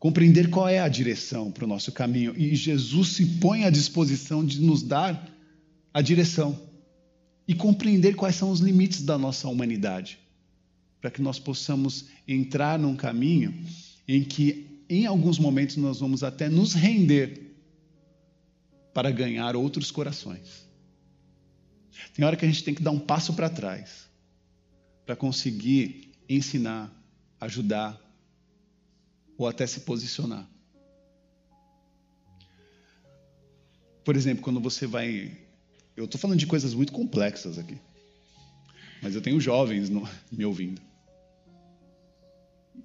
Compreender 0.01 0.51
qual 0.51 0.69
é 0.69 0.81
a 0.81 0.89
direção 0.89 1.53
para 1.53 1.65
o 1.65 1.69
nosso 1.69 1.93
caminho. 1.93 2.35
E 2.37 2.57
Jesus 2.57 3.11
se 3.11 3.25
põe 3.39 3.65
à 3.65 3.71
disposição 3.71 4.45
de 4.45 4.61
nos 4.61 4.83
dar 4.83 5.33
a 5.95 6.03
direção. 6.03 6.61
E 7.47 7.55
compreender 7.55 8.17
quais 8.17 8.35
são 8.35 8.51
os 8.51 8.59
limites 8.59 9.03
da 9.03 9.17
nossa 9.17 9.47
humanidade. 9.47 10.19
Para 11.01 11.13
que 11.13 11.23
nós 11.23 11.39
possamos 11.39 12.07
entrar 12.27 12.81
num 12.81 12.97
caminho 12.97 13.55
em 14.09 14.25
que, 14.25 14.85
em 14.89 15.07
alguns 15.07 15.39
momentos, 15.39 15.77
nós 15.77 16.01
vamos 16.01 16.25
até 16.25 16.49
nos 16.49 16.75
render 16.75 17.55
para 18.93 19.13
ganhar 19.13 19.55
outros 19.55 19.93
corações. 19.93 20.69
Tem 22.15 22.25
hora 22.25 22.37
que 22.37 22.45
a 22.45 22.49
gente 22.49 22.65
tem 22.65 22.75
que 22.75 22.83
dar 22.83 22.91
um 22.91 22.99
passo 22.99 23.35
para 23.35 23.49
trás 23.49 24.09
para 25.05 25.17
conseguir 25.17 26.13
ensinar, 26.29 26.93
ajudar 27.41 28.01
ou 29.37 29.49
até 29.49 29.67
se 29.67 29.81
posicionar. 29.81 30.49
Por 34.05 34.17
exemplo, 34.17 34.43
quando 34.43 34.61
você 34.61 34.87
vai. 34.87 35.37
Eu 35.97 36.05
estou 36.05 36.21
falando 36.21 36.39
de 36.39 36.47
coisas 36.47 36.75
muito 36.75 36.93
complexas 36.93 37.59
aqui, 37.59 37.79
mas 39.03 39.15
eu 39.15 39.21
tenho 39.21 39.41
jovens 39.41 39.91
no... 39.91 40.09
me 40.31 40.45
ouvindo. 40.45 40.81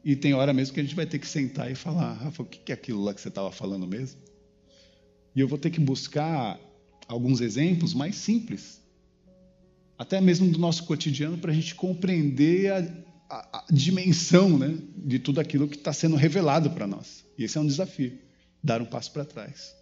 E 0.03 0.15
tem 0.15 0.33
hora 0.33 0.53
mesmo 0.53 0.73
que 0.73 0.79
a 0.79 0.83
gente 0.83 0.95
vai 0.95 1.05
ter 1.05 1.19
que 1.19 1.27
sentar 1.27 1.71
e 1.71 1.75
falar: 1.75 2.13
Rafa, 2.13 2.43
o 2.43 2.45
que 2.45 2.71
é 2.71 2.75
aquilo 2.75 3.03
lá 3.03 3.13
que 3.13 3.21
você 3.21 3.29
estava 3.29 3.51
falando 3.51 3.87
mesmo? 3.87 4.19
E 5.35 5.39
eu 5.39 5.47
vou 5.47 5.57
ter 5.57 5.69
que 5.69 5.79
buscar 5.79 6.59
alguns 7.07 7.41
exemplos 7.41 7.93
mais 7.93 8.15
simples, 8.15 8.81
até 9.97 10.19
mesmo 10.19 10.51
do 10.51 10.59
nosso 10.59 10.83
cotidiano, 10.83 11.37
para 11.37 11.51
a 11.51 11.55
gente 11.55 11.73
compreender 11.73 12.71
a, 12.71 13.35
a, 13.35 13.59
a 13.59 13.65
dimensão 13.71 14.57
né, 14.57 14.77
de 14.97 15.19
tudo 15.19 15.39
aquilo 15.39 15.67
que 15.67 15.77
está 15.77 15.93
sendo 15.93 16.15
revelado 16.15 16.69
para 16.71 16.85
nós. 16.85 17.25
E 17.37 17.43
esse 17.43 17.57
é 17.57 17.61
um 17.61 17.67
desafio, 17.67 18.17
dar 18.63 18.81
um 18.81 18.85
passo 18.85 19.11
para 19.11 19.25
trás. 19.25 19.73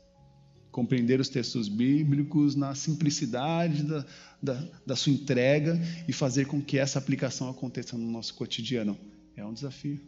Compreender 0.71 1.19
os 1.19 1.29
textos 1.29 1.67
bíblicos 1.67 2.55
na 2.55 2.73
simplicidade 2.73 3.83
da, 3.83 4.05
da, 4.41 4.67
da 4.85 4.95
sua 4.95 5.13
entrega 5.13 5.79
e 6.07 6.13
fazer 6.13 6.45
com 6.45 6.61
que 6.61 6.77
essa 6.77 6.97
aplicação 6.97 7.49
aconteça 7.49 7.97
no 7.97 8.09
nosso 8.11 8.33
cotidiano. 8.33 8.97
É 9.35 9.45
um 9.45 9.53
desafio. 9.53 9.99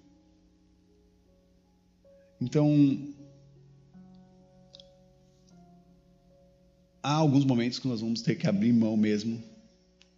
Então, 2.41 3.13
há 7.01 7.13
alguns 7.13 7.45
momentos 7.45 7.79
que 7.79 7.87
nós 7.87 8.01
vamos 8.01 8.21
ter 8.21 8.35
que 8.35 8.47
abrir 8.47 8.73
mão 8.73 8.97
mesmo 8.97 9.54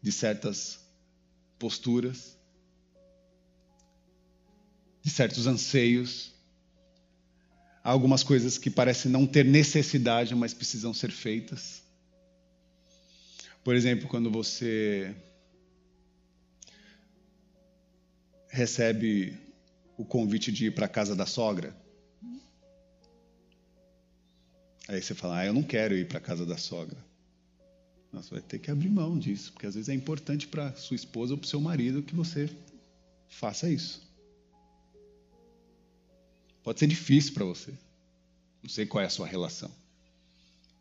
de 0.07 0.11
certas 0.13 0.79
posturas, 1.59 2.37
de 5.03 5.09
certos 5.09 5.47
anseios. 5.47 6.31
Há 7.83 7.91
algumas 7.91 8.23
coisas 8.23 8.57
que 8.57 8.69
parecem 8.69 9.11
não 9.11 9.27
ter 9.27 9.43
necessidade, 9.43 10.33
mas 10.33 10.53
precisam 10.53 10.93
ser 10.93 11.11
feitas. 11.11 11.83
Por 13.65 13.75
exemplo, 13.75 14.07
quando 14.07 14.31
você 14.31 15.13
recebe 18.47 19.37
o 19.97 20.05
convite 20.05 20.53
de 20.53 20.67
ir 20.67 20.71
para 20.73 20.85
a 20.85 20.89
casa 20.89 21.17
da 21.17 21.25
sogra. 21.25 21.75
Aí 24.87 25.01
você 25.01 25.13
fala, 25.13 25.39
ah, 25.39 25.45
eu 25.45 25.53
não 25.53 25.63
quero 25.63 25.97
ir 25.97 26.07
para 26.07 26.19
a 26.19 26.21
casa 26.21 26.45
da 26.45 26.55
sogra. 26.55 27.06
Você 28.21 28.31
vai 28.31 28.41
ter 28.41 28.59
que 28.59 28.71
abrir 28.71 28.89
mão 28.89 29.17
disso, 29.17 29.51
porque 29.53 29.67
às 29.67 29.75
vezes 29.75 29.89
é 29.89 29.93
importante 29.93 30.47
para 30.47 30.73
sua 30.73 30.95
esposa 30.95 31.33
ou 31.33 31.37
para 31.37 31.47
seu 31.47 31.59
marido 31.61 32.03
que 32.03 32.15
você 32.15 32.49
faça 33.29 33.69
isso. 33.69 34.01
Pode 36.63 36.79
ser 36.79 36.87
difícil 36.87 37.33
para 37.33 37.45
você. 37.45 37.73
Não 38.61 38.69
sei 38.69 38.85
qual 38.85 39.01
é 39.01 39.07
a 39.07 39.09
sua 39.09 39.27
relação. 39.27 39.71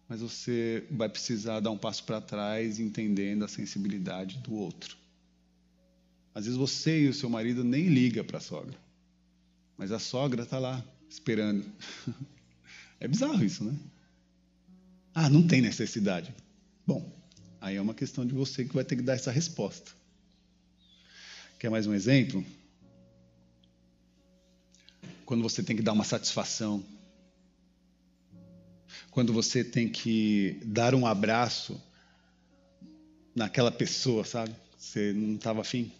Mas 0.09 0.21
você 0.21 0.85
vai 0.91 1.09
precisar 1.09 1.61
dar 1.61 1.71
um 1.71 1.79
passo 1.79 2.05
para 2.05 2.21
trás 2.21 2.79
entendendo 2.79 3.45
a 3.45 3.49
sensibilidade 3.49 4.39
do 4.39 4.55
outro. 4.55 4.97
Às 6.35 6.45
vezes 6.45 6.59
você 6.59 7.05
e 7.05 7.09
o 7.09 7.15
seu 7.15 7.31
marido 7.31 7.65
nem 7.65 7.87
liga 7.89 8.23
para 8.23 8.39
a 8.39 8.41
sogra, 8.41 8.77
mas 9.77 9.91
a 9.91 9.99
sogra 9.99 10.43
está 10.43 10.59
lá 10.59 10.85
esperando. 11.09 11.65
É 12.99 13.07
bizarro 13.07 13.45
isso, 13.45 13.63
né? 13.63 13.79
Ah, 15.15 15.29
não 15.29 15.47
tem 15.47 15.61
necessidade. 15.61 16.35
Bom, 16.87 17.16
aí 17.67 17.77
é 17.77 17.81
uma 17.81 17.95
questão 17.95 18.25
de 18.25 18.33
você 18.33 18.65
que 18.65 18.73
vai 18.73 18.85
ter 18.85 18.95
que 18.95 19.03
dar 19.03 19.15
essa 19.15 19.31
resposta. 19.33 19.91
Quer 21.59 21.69
mais 21.69 21.87
um 21.87 21.93
exemplo? 21.93 22.45
Quando 25.25 25.43
você 25.43 25.63
tem 25.65 25.75
que 25.75 25.83
dar 25.83 25.93
uma 25.93 26.05
satisfação. 26.05 26.85
Quando 29.11 29.33
você 29.33 29.65
tem 29.65 29.89
que 29.89 30.61
dar 30.65 30.95
um 30.95 31.07
abraço 31.07 31.83
naquela 33.35 33.73
pessoa, 33.73 34.25
sabe? 34.25 34.55
Você 34.79 35.13
não 35.13 35.35
estava 35.35 35.61
afim. 35.61 35.91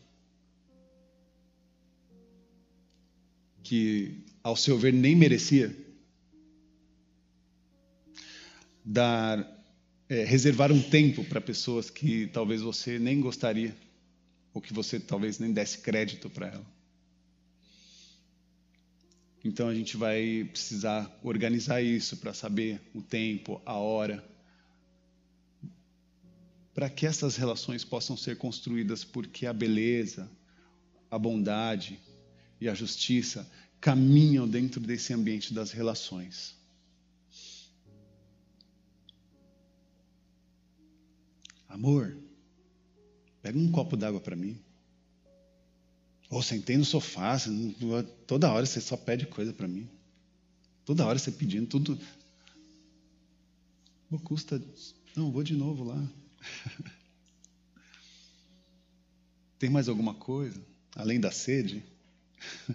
que, 3.65 4.25
ao 4.45 4.55
seu 4.55 4.79
ver, 4.79 4.93
nem 4.93 5.17
merecia, 5.17 5.77
dar, 8.85 9.56
é, 10.09 10.25
reservar 10.25 10.73
um 10.73 10.83
tempo 10.83 11.25
para 11.25 11.41
pessoas 11.41 11.91
que 11.91 12.27
talvez 12.29 12.63
você 12.63 12.99
nem 12.99 13.21
gostaria, 13.21 13.77
ou 14.53 14.61
que 14.61 14.73
você 14.73 14.99
talvez 14.99 15.39
nem 15.39 15.53
desse 15.53 15.79
crédito 15.79 16.31
para 16.31 16.49
ela. 16.49 16.67
Então 19.45 19.69
a 19.69 19.75
gente 19.75 19.97
vai 19.97 20.49
precisar 20.51 21.19
organizar 21.23 21.81
isso 21.83 22.17
para 22.17 22.35
saber 22.35 22.81
o 22.95 23.01
tempo, 23.01 23.61
a 23.65 23.75
hora, 23.75 24.25
para 26.75 26.91
que 26.91 27.07
essas 27.07 27.37
relações 27.37 27.85
possam 27.85 28.17
ser 28.17 28.37
construídas, 28.37 29.05
porque 29.05 29.47
a 29.47 29.53
beleza, 29.53 30.29
a 31.11 31.19
bondade, 31.19 31.99
e 32.61 32.69
a 32.69 32.75
justiça 32.75 33.49
caminham 33.81 34.49
dentro 34.49 34.81
desse 34.81 35.13
ambiente 35.13 35.53
das 35.53 35.71
relações. 35.71 36.56
Amor, 41.77 42.17
pega 43.43 43.59
um 43.59 43.71
copo 43.71 43.99
d'água 43.99 44.19
para 44.19 44.35
mim. 44.35 44.59
Ou 46.31 46.43
sentei 46.43 46.79
no 46.79 46.87
sofá, 46.87 47.37
toda 48.27 48.51
hora 48.51 48.65
você 48.65 48.81
só 48.81 48.97
pede 48.97 49.27
coisa 49.27 49.53
para 49.53 49.69
mim. 49.69 49.87
Toda 50.87 51.05
hora 51.05 51.19
você 51.19 51.31
pedindo, 51.31 51.67
tudo. 51.67 52.01
Pô, 54.09 54.19
custa. 54.19 54.59
Não, 55.15 55.31
vou 55.31 55.43
de 55.43 55.55
novo 55.55 55.85
lá. 55.85 56.03
Tem 59.59 59.69
mais 59.69 59.87
alguma 59.87 60.15
coisa? 60.15 60.59
Além 60.95 61.21
da 61.21 61.31
sede? 61.31 61.85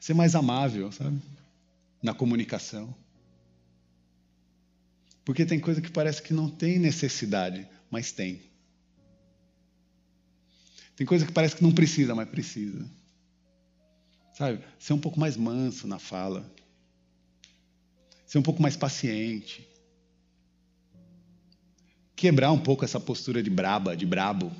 Ser 0.00 0.14
mais 0.14 0.34
amável, 0.34 0.90
sabe? 0.90 1.22
Na 2.02 2.12
comunicação. 2.12 2.92
Porque 5.28 5.44
tem 5.44 5.60
coisa 5.60 5.82
que 5.82 5.90
parece 5.90 6.22
que 6.22 6.32
não 6.32 6.48
tem 6.48 6.78
necessidade, 6.78 7.68
mas 7.90 8.10
tem. 8.10 8.40
Tem 10.96 11.06
coisa 11.06 11.26
que 11.26 11.32
parece 11.32 11.54
que 11.54 11.62
não 11.62 11.70
precisa, 11.70 12.14
mas 12.14 12.26
precisa. 12.30 12.90
Sabe? 14.32 14.64
Ser 14.78 14.94
um 14.94 14.98
pouco 14.98 15.20
mais 15.20 15.36
manso 15.36 15.86
na 15.86 15.98
fala. 15.98 16.50
Ser 18.24 18.38
um 18.38 18.42
pouco 18.42 18.62
mais 18.62 18.74
paciente. 18.74 19.68
Quebrar 22.16 22.50
um 22.50 22.58
pouco 22.58 22.86
essa 22.86 22.98
postura 22.98 23.42
de 23.42 23.50
braba, 23.50 23.94
de 23.94 24.06
brabo. 24.06 24.50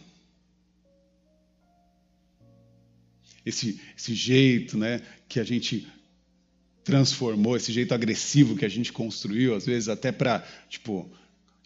esse, 3.49 3.81
esse 3.97 4.15
jeito 4.15 4.77
né, 4.77 5.01
que 5.27 5.41
a 5.41 5.45
gente 5.45 5.89
transformou, 6.89 7.55
esse 7.55 7.71
jeito 7.71 7.93
agressivo 7.93 8.57
que 8.57 8.65
a 8.65 8.69
gente 8.69 8.95
construiu, 8.95 9.55
às 9.55 9.67
vezes 9.67 9.91
até 9.91 10.11
para 10.11 10.41
tipo, 10.71 11.07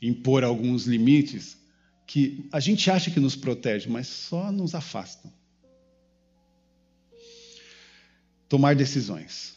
impor 0.02 0.42
alguns 0.42 0.84
limites, 0.84 1.56
que 2.04 2.48
a 2.50 2.58
gente 2.58 2.90
acha 2.90 3.08
que 3.08 3.20
nos 3.20 3.36
protege, 3.36 3.88
mas 3.88 4.08
só 4.08 4.50
nos 4.50 4.74
afastam. 4.74 5.32
Tomar 8.48 8.74
decisões. 8.74 9.54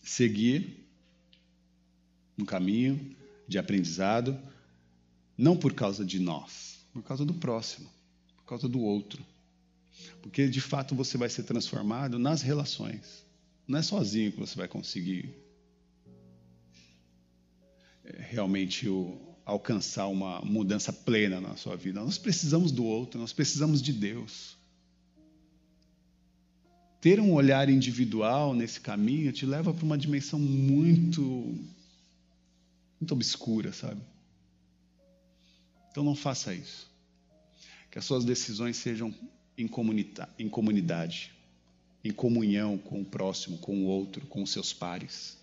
Seguir 0.00 0.86
um 2.38 2.44
caminho 2.44 3.16
de 3.48 3.58
aprendizado, 3.58 4.38
não 5.36 5.56
por 5.56 5.74
causa 5.74 6.04
de 6.04 6.20
nós, 6.20 6.78
por 6.92 7.02
causa 7.02 7.24
do 7.24 7.34
próximo, 7.34 7.90
por 8.36 8.44
causa 8.44 8.68
do 8.68 8.78
outro. 8.78 9.26
Porque 10.22 10.46
de 10.46 10.60
fato 10.60 10.94
você 10.94 11.18
vai 11.18 11.28
ser 11.28 11.42
transformado 11.42 12.16
nas 12.16 12.42
relações. 12.42 13.25
Não 13.66 13.78
é 13.78 13.82
sozinho 13.82 14.32
que 14.32 14.38
você 14.38 14.54
vai 14.54 14.68
conseguir 14.68 15.34
é, 18.04 18.22
realmente 18.30 18.88
o, 18.88 19.20
alcançar 19.44 20.08
uma 20.08 20.40
mudança 20.42 20.92
plena 20.92 21.40
na 21.40 21.56
sua 21.56 21.76
vida. 21.76 22.00
Nós 22.00 22.18
precisamos 22.18 22.72
do 22.72 22.84
outro, 22.84 23.20
nós 23.20 23.32
precisamos 23.32 23.80
de 23.80 23.92
Deus. 23.92 24.56
Ter 27.00 27.20
um 27.20 27.32
olhar 27.32 27.68
individual 27.68 28.54
nesse 28.54 28.80
caminho 28.80 29.32
te 29.32 29.46
leva 29.46 29.72
para 29.72 29.84
uma 29.84 29.96
dimensão 29.96 30.40
muito, 30.40 31.22
muito 33.00 33.12
obscura, 33.12 33.72
sabe? 33.72 34.00
Então 35.92 36.02
não 36.02 36.16
faça 36.16 36.52
isso. 36.52 36.90
Que 37.90 37.98
as 38.00 38.04
suas 38.04 38.24
decisões 38.24 38.76
sejam 38.76 39.14
em, 39.56 39.70
em 40.38 40.48
comunidade, 40.48 41.35
em 42.06 42.12
comunhão 42.12 42.78
com 42.78 43.00
o 43.00 43.04
próximo, 43.04 43.58
com 43.58 43.76
o 43.78 43.86
outro, 43.86 44.26
com 44.26 44.42
os 44.42 44.50
seus 44.50 44.72
pares. 44.72 45.36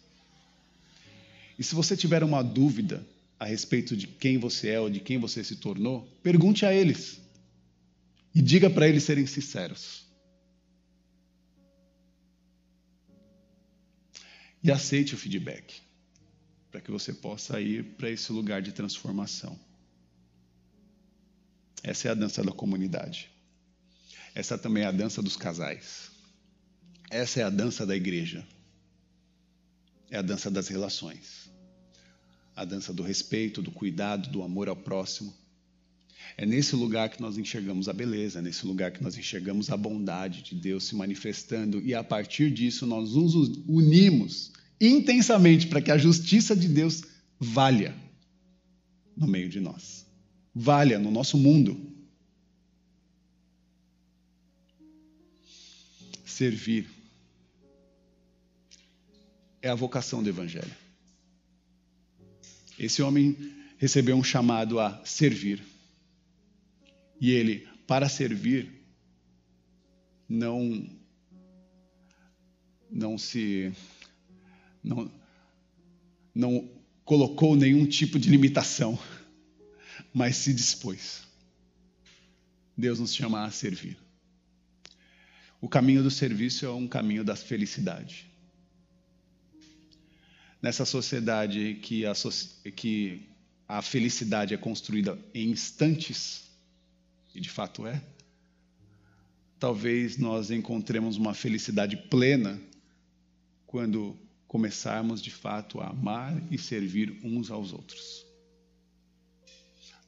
E 1.57 1.63
se 1.63 1.75
você 1.75 1.95
tiver 1.95 2.23
uma 2.23 2.43
dúvida 2.43 3.05
a 3.39 3.45
respeito 3.45 3.95
de 3.95 4.07
quem 4.07 4.37
você 4.37 4.69
é 4.69 4.79
ou 4.79 4.89
de 4.89 4.99
quem 4.99 5.17
você 5.17 5.43
se 5.43 5.57
tornou, 5.57 6.07
pergunte 6.23 6.65
a 6.65 6.73
eles. 6.73 7.19
E 8.33 8.41
diga 8.41 8.69
para 8.69 8.87
eles 8.87 9.03
serem 9.03 9.25
sinceros. 9.25 10.03
E 14.63 14.71
aceite 14.71 15.13
o 15.13 15.17
feedback, 15.17 15.81
para 16.71 16.79
que 16.79 16.89
você 16.89 17.13
possa 17.13 17.59
ir 17.59 17.83
para 17.97 18.09
esse 18.09 18.31
lugar 18.31 18.61
de 18.61 18.71
transformação. 18.71 19.59
Essa 21.83 22.07
é 22.07 22.11
a 22.11 22.15
dança 22.15 22.41
da 22.41 22.53
comunidade. 22.53 23.29
Essa 24.33 24.57
também 24.57 24.83
é 24.83 24.87
a 24.87 24.91
dança 24.91 25.21
dos 25.21 25.35
casais. 25.35 26.12
Essa 27.13 27.41
é 27.41 27.43
a 27.43 27.49
dança 27.51 27.85
da 27.85 27.95
igreja. 27.95 28.43
É 30.09 30.17
a 30.17 30.21
dança 30.23 30.49
das 30.49 30.67
relações. 30.67 31.47
A 32.55 32.65
dança 32.65 32.91
do 32.91 33.03
respeito, 33.03 33.61
do 33.61 33.69
cuidado, 33.69 34.31
do 34.31 34.41
amor 34.41 34.67
ao 34.67 34.75
próximo. 34.75 35.31
É 36.35 36.43
nesse 36.43 36.75
lugar 36.75 37.09
que 37.09 37.21
nós 37.21 37.37
enxergamos 37.37 37.87
a 37.87 37.93
beleza, 37.93 38.39
é 38.39 38.41
nesse 38.41 38.65
lugar 38.65 38.91
que 38.91 39.03
nós 39.03 39.15
enxergamos 39.15 39.69
a 39.69 39.77
bondade 39.77 40.41
de 40.41 40.55
Deus 40.55 40.85
se 40.85 40.95
manifestando 40.95 41.79
e 41.81 41.93
a 41.93 42.03
partir 42.03 42.49
disso 42.49 42.87
nós 42.87 43.13
nos 43.13 43.35
unimos 43.67 44.51
intensamente 44.81 45.67
para 45.67 45.81
que 45.81 45.91
a 45.91 45.97
justiça 45.99 46.55
de 46.55 46.67
Deus 46.67 47.03
valha 47.39 47.95
no 49.15 49.27
meio 49.27 49.49
de 49.49 49.59
nós. 49.59 50.07
Valha 50.55 50.97
no 50.97 51.11
nosso 51.11 51.37
mundo. 51.37 51.93
servir. 56.33 56.89
É 59.63 59.69
a 59.69 59.75
vocação 59.75 60.21
do 60.21 60.27
Evangelho. 60.27 60.75
Esse 62.77 63.01
homem 63.01 63.37
recebeu 63.77 64.13
um 64.17 64.23
chamado 64.23 64.77
a 64.77 65.03
servir. 65.05 65.63
E 67.19 67.31
ele, 67.31 67.65
para 67.87 68.09
servir, 68.09 68.69
não 70.27 70.85
não 72.91 73.17
se 73.17 73.71
não, 74.83 75.09
não 76.35 76.69
colocou 77.05 77.55
nenhum 77.55 77.85
tipo 77.85 78.19
de 78.19 78.29
limitação, 78.29 78.99
mas 80.13 80.35
se 80.35 80.53
dispôs. 80.53 81.23
Deus 82.77 82.99
nos 82.99 83.15
chama 83.15 83.45
a 83.45 83.51
servir. 83.51 83.97
O 85.61 85.69
caminho 85.69 86.03
do 86.03 86.11
serviço 86.11 86.65
é 86.65 86.69
um 86.69 86.87
caminho 86.87 87.23
da 87.23 87.37
felicidade. 87.37 88.32
Nessa 90.63 90.85
sociedade 90.85 91.75
que 91.83 92.05
a, 92.05 92.13
que 92.75 93.29
a 93.67 93.81
felicidade 93.81 94.53
é 94.53 94.57
construída 94.57 95.19
em 95.33 95.49
instantes, 95.49 96.49
e 97.35 97.39
de 97.39 97.49
fato 97.49 97.85
é, 97.85 98.01
talvez 99.59 100.17
nós 100.17 100.49
encontremos 100.49 101.17
uma 101.17 101.33
felicidade 101.33 101.97
plena 102.09 102.59
quando 103.67 104.17
começarmos 104.47 105.21
de 105.21 105.31
fato 105.31 105.81
a 105.81 105.89
amar 105.89 106.41
e 106.49 106.57
servir 106.57 107.19
uns 107.23 107.51
aos 107.51 107.73
outros. 107.73 108.25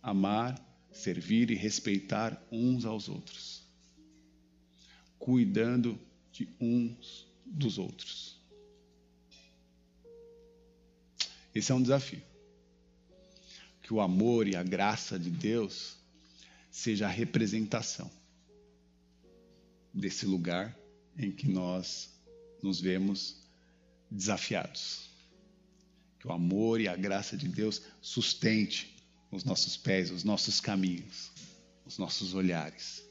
Amar, 0.01 0.57
servir 0.91 1.51
e 1.51 1.55
respeitar 1.55 2.41
uns 2.49 2.85
aos 2.85 3.09
outros 3.09 3.65
cuidando 5.25 5.99
de 6.31 6.47
uns 6.61 7.25
dos 7.43 7.79
outros. 7.79 8.34
Esse 11.55 11.71
é 11.71 11.75
um 11.75 11.81
desafio. 11.81 12.21
Que 13.81 13.93
o 13.93 14.01
amor 14.01 14.47
e 14.47 14.55
a 14.55 14.61
graça 14.61 15.17
de 15.17 15.29
Deus 15.29 15.95
seja 16.69 17.07
a 17.07 17.09
representação 17.09 18.11
desse 19.93 20.25
lugar 20.25 20.77
em 21.17 21.31
que 21.31 21.47
nós 21.47 22.09
nos 22.61 22.81
vemos 22.81 23.37
desafiados. 24.11 25.09
Que 26.19 26.27
o 26.27 26.31
amor 26.31 26.81
e 26.81 26.87
a 26.87 26.95
graça 26.95 27.37
de 27.37 27.47
Deus 27.47 27.81
sustente 28.01 28.93
os 29.31 29.45
nossos 29.45 29.77
pés, 29.77 30.11
os 30.11 30.23
nossos 30.23 30.59
caminhos, 30.59 31.31
os 31.85 31.97
nossos 31.97 32.33
olhares 32.33 33.05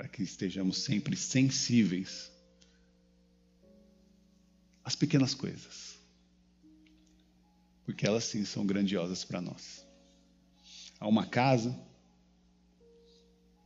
para 0.00 0.08
que 0.08 0.22
estejamos 0.22 0.78
sempre 0.78 1.14
sensíveis 1.14 2.32
às 4.82 4.96
pequenas 4.96 5.34
coisas, 5.34 5.99
porque 7.90 8.06
elas 8.06 8.22
sim 8.22 8.44
são 8.44 8.64
grandiosas 8.64 9.24
para 9.24 9.40
nós. 9.40 9.84
A 11.00 11.08
uma 11.08 11.26
casa, 11.26 11.76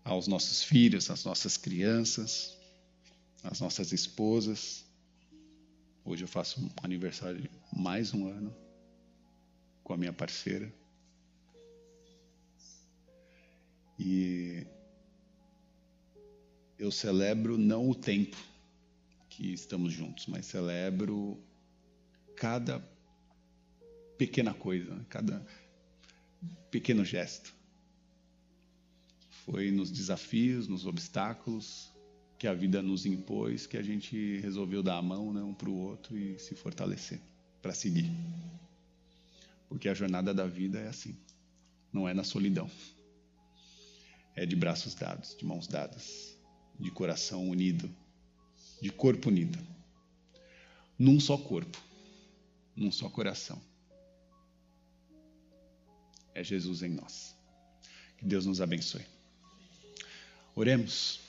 aos 0.03 0.27
nossos 0.27 0.63
filhos, 0.65 1.11
às 1.11 1.25
nossas 1.25 1.59
crianças, 1.59 2.57
às 3.43 3.61
nossas 3.61 3.93
esposas. 3.93 4.83
Hoje 6.03 6.25
eu 6.25 6.29
faço 6.29 6.59
um 6.59 6.71
aniversário 6.83 7.43
de 7.43 7.51
mais 7.71 8.15
um 8.15 8.27
ano 8.27 8.57
com 9.83 9.93
a 9.93 9.97
minha 9.99 10.13
parceira. 10.13 10.73
E 13.99 14.67
eu 16.79 16.91
celebro 16.91 17.59
não 17.59 17.91
o 17.91 17.95
tempo 17.95 18.39
que 19.29 19.53
estamos 19.53 19.93
juntos, 19.93 20.27
mas 20.29 20.47
celebro 20.47 21.39
cada 22.37 22.94
pequena 24.19 24.55
coisa, 24.55 25.05
cada 25.09 25.45
pequeno 26.71 27.05
gesto. 27.05 27.55
Foi 29.45 29.71
nos 29.71 29.91
desafios, 29.91 30.69
nos 30.69 30.87
obstáculos 30.87 31.93
que 32.39 32.47
a 32.47 32.55
vida 32.55 32.83
nos 32.83 33.07
impôs 33.07 33.67
que 33.67 33.77
a 33.77 33.83
gente 33.83 34.39
resolveu 34.41 34.83
dar 34.83 34.97
a 34.97 35.03
mão 35.03 35.33
né, 35.33 35.43
um 35.43 35.55
para 35.55 35.69
o 35.69 35.77
outro 35.77 36.19
e 36.19 36.39
se 36.39 36.55
fortalecer 36.55 37.21
para 37.63 37.73
seguir. 37.73 38.11
Porque 39.69 39.89
a 39.89 39.95
jornada 39.95 40.35
da 40.35 40.47
vida 40.47 40.79
é 40.79 40.89
assim, 40.89 41.17
não 41.93 42.09
é 42.09 42.15
na 42.15 42.25
solidão, 42.25 42.71
é 44.35 44.45
de 44.45 44.57
braços 44.57 44.95
dados, 44.95 45.37
de 45.37 45.45
mãos 45.45 45.67
dadas 45.67 46.35
de 46.79 46.91
coração 46.91 47.49
unido, 47.49 47.91
de 48.81 48.91
corpo 48.91 49.29
unido, 49.29 49.59
num 50.99 51.21
só 51.21 51.37
corpo, 51.37 51.81
num 52.75 52.91
só 52.91 53.09
coração. 53.09 53.61
É 56.35 56.43
Jesus 56.43 56.83
em 56.83 56.91
nós. 56.91 57.35
Que 58.19 58.25
Deus 58.25 58.45
nos 58.47 58.61
abençoe. 58.61 59.05
Oremos. 60.55 61.21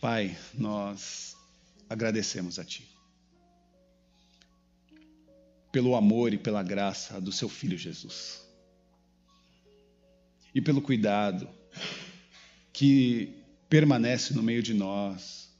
Pai, 0.00 0.36
nós 0.52 1.36
agradecemos 1.88 2.58
a 2.58 2.64
Ti 2.64 2.94
pelo 5.74 5.96
amor 5.96 6.32
e 6.32 6.38
pela 6.38 6.62
graça 6.62 7.20
do 7.20 7.32
Seu 7.32 7.48
Filho 7.48 7.76
Jesus 7.76 8.40
e 10.54 10.60
pelo 10.60 10.80
cuidado 10.80 11.48
que 12.72 13.42
permanece 13.68 14.32
no 14.34 14.42
meio 14.42 14.62
de 14.62 14.72
nós, 14.72 15.52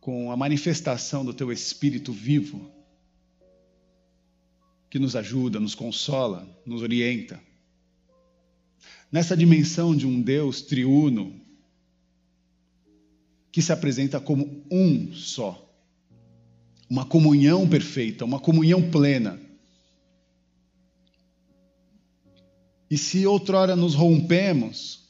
com 0.00 0.30
a 0.30 0.36
manifestação 0.36 1.24
do 1.24 1.34
teu 1.34 1.50
Espírito 1.50 2.12
vivo, 2.12 2.70
que 4.88 4.98
nos 4.98 5.16
ajuda, 5.16 5.60
nos 5.60 5.74
consola, 5.74 6.48
nos 6.64 6.82
orienta. 6.82 7.40
Nessa 9.10 9.36
dimensão 9.36 9.94
de 9.94 10.06
um 10.06 10.20
Deus 10.20 10.62
triuno, 10.62 11.40
que 13.50 13.62
se 13.62 13.72
apresenta 13.72 14.20
como 14.20 14.64
um 14.70 15.12
só, 15.12 15.62
uma 16.88 17.04
comunhão 17.04 17.68
perfeita, 17.68 18.24
uma 18.24 18.38
comunhão 18.38 18.90
plena. 18.90 19.40
E 22.90 22.96
se 22.96 23.26
outrora 23.26 23.74
nos 23.74 23.94
rompemos, 23.94 25.06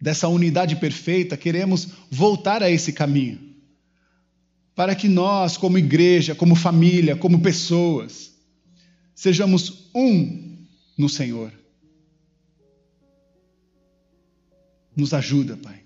dessa 0.00 0.28
unidade 0.28 0.76
perfeita, 0.76 1.36
queremos 1.36 1.88
voltar 2.10 2.62
a 2.62 2.70
esse 2.70 2.92
caminho. 2.92 3.40
Para 4.74 4.94
que 4.94 5.08
nós, 5.08 5.56
como 5.56 5.76
igreja, 5.76 6.34
como 6.34 6.54
família, 6.54 7.16
como 7.16 7.40
pessoas, 7.40 8.37
sejamos 9.18 9.90
um 9.92 10.64
no 10.96 11.08
Senhor. 11.08 11.52
Nos 14.94 15.12
ajuda, 15.12 15.56
Pai. 15.56 15.84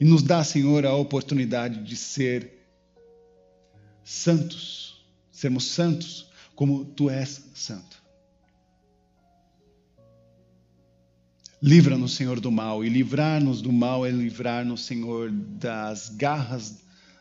E 0.00 0.04
nos 0.06 0.22
dá, 0.22 0.42
Senhor, 0.42 0.86
a 0.86 0.94
oportunidade 0.94 1.84
de 1.84 1.94
ser 1.94 2.66
santos, 4.02 5.06
sermos 5.30 5.66
santos 5.66 6.30
como 6.54 6.82
Tu 6.82 7.10
és 7.10 7.50
santo. 7.54 8.02
Livra-nos, 11.60 12.14
Senhor, 12.14 12.40
do 12.40 12.50
mal. 12.50 12.86
E 12.86 12.88
livrar-nos 12.88 13.60
do 13.60 13.70
mal 13.70 14.06
é 14.06 14.10
livrar-nos, 14.10 14.86
Senhor, 14.86 15.30
das 15.30 16.08
garras 16.08 16.78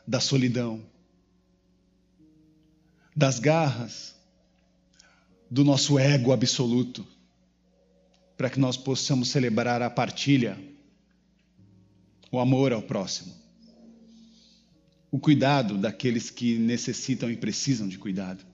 da 0.07 0.21
solidão, 0.21 0.81
das 3.13 3.37
garras 3.37 4.14
do 5.55 5.63
nosso 5.63 5.97
ego 5.97 6.33
absoluto, 6.33 7.07
para 8.35 8.49
que 8.49 8.59
nós 8.59 8.75
possamos 8.75 9.29
celebrar 9.29 9.81
a 9.81 9.89
partilha, 9.89 10.59
o 12.29 12.39
amor 12.41 12.73
ao 12.73 12.81
próximo, 12.81 13.33
o 15.09 15.17
cuidado 15.17 15.77
daqueles 15.77 16.29
que 16.29 16.57
necessitam 16.59 17.31
e 17.31 17.37
precisam 17.37 17.87
de 17.87 17.97
cuidado. 17.97 18.45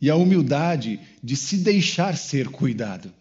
E 0.00 0.08
a 0.08 0.14
humildade 0.14 1.00
de 1.20 1.34
se 1.34 1.56
deixar 1.56 2.16
ser 2.16 2.48
cuidado 2.48 3.12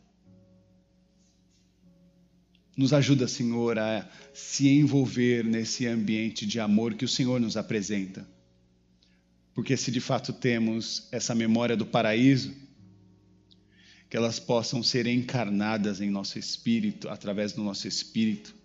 nos 2.78 2.94
ajuda, 2.94 3.28
Senhor, 3.28 3.80
a 3.80 4.08
se 4.32 4.70
envolver 4.70 5.44
nesse 5.44 5.88
ambiente 5.88 6.46
de 6.46 6.60
amor 6.60 6.94
que 6.94 7.06
o 7.06 7.10
Senhor 7.10 7.42
nos 7.42 7.58
apresenta. 7.58 8.32
Porque 9.54 9.78
se 9.78 9.92
de 9.92 10.00
fato 10.00 10.34
temos 10.34 11.08
essa 11.12 11.36
memória 11.36 11.78
do 11.78 11.86
paraíso, 11.86 12.54
que 14.10 14.18
elas 14.18 14.40
possam 14.40 14.84
ser 14.84 15.08
encarnadas 15.08 16.02
em 16.02 16.10
nosso 16.10 16.38
espírito, 16.38 17.10
através 17.10 17.54
do 17.54 17.64
nosso 17.64 17.88
espírito, 17.88 18.56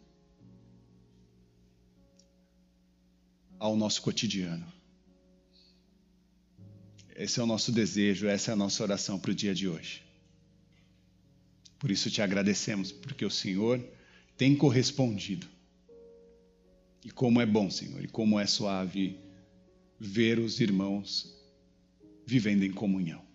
ao 3.59 3.76
nosso 3.76 4.03
cotidiano. 4.03 4.66
Esse 7.16 7.41
é 7.41 7.43
o 7.43 7.47
nosso 7.47 7.72
desejo, 7.72 8.28
essa 8.28 8.51
é 8.51 8.53
a 8.53 8.57
nossa 8.57 8.82
oração 8.82 9.18
para 9.18 9.30
o 9.30 9.34
dia 9.34 9.55
de 9.55 9.68
hoje. 9.68 10.03
Por 11.78 11.91
isso 11.91 12.11
te 12.11 12.22
agradecemos, 12.22 12.93
porque 12.93 13.24
o 13.24 13.30
Senhor 13.30 13.84
tem 14.36 14.55
correspondido 14.55 15.47
E 17.05 17.11
como 17.11 17.41
é 17.41 17.47
bom, 17.47 17.70
Senhor, 17.70 18.05
e 18.05 18.09
como 18.09 18.39
é 18.39 18.47
suave 18.47 19.18
ver 19.99 20.38
os 20.38 20.61
irmãos 20.61 21.34
vivendo 22.24 22.62
em 22.62 22.72
comunhão. 22.72 23.26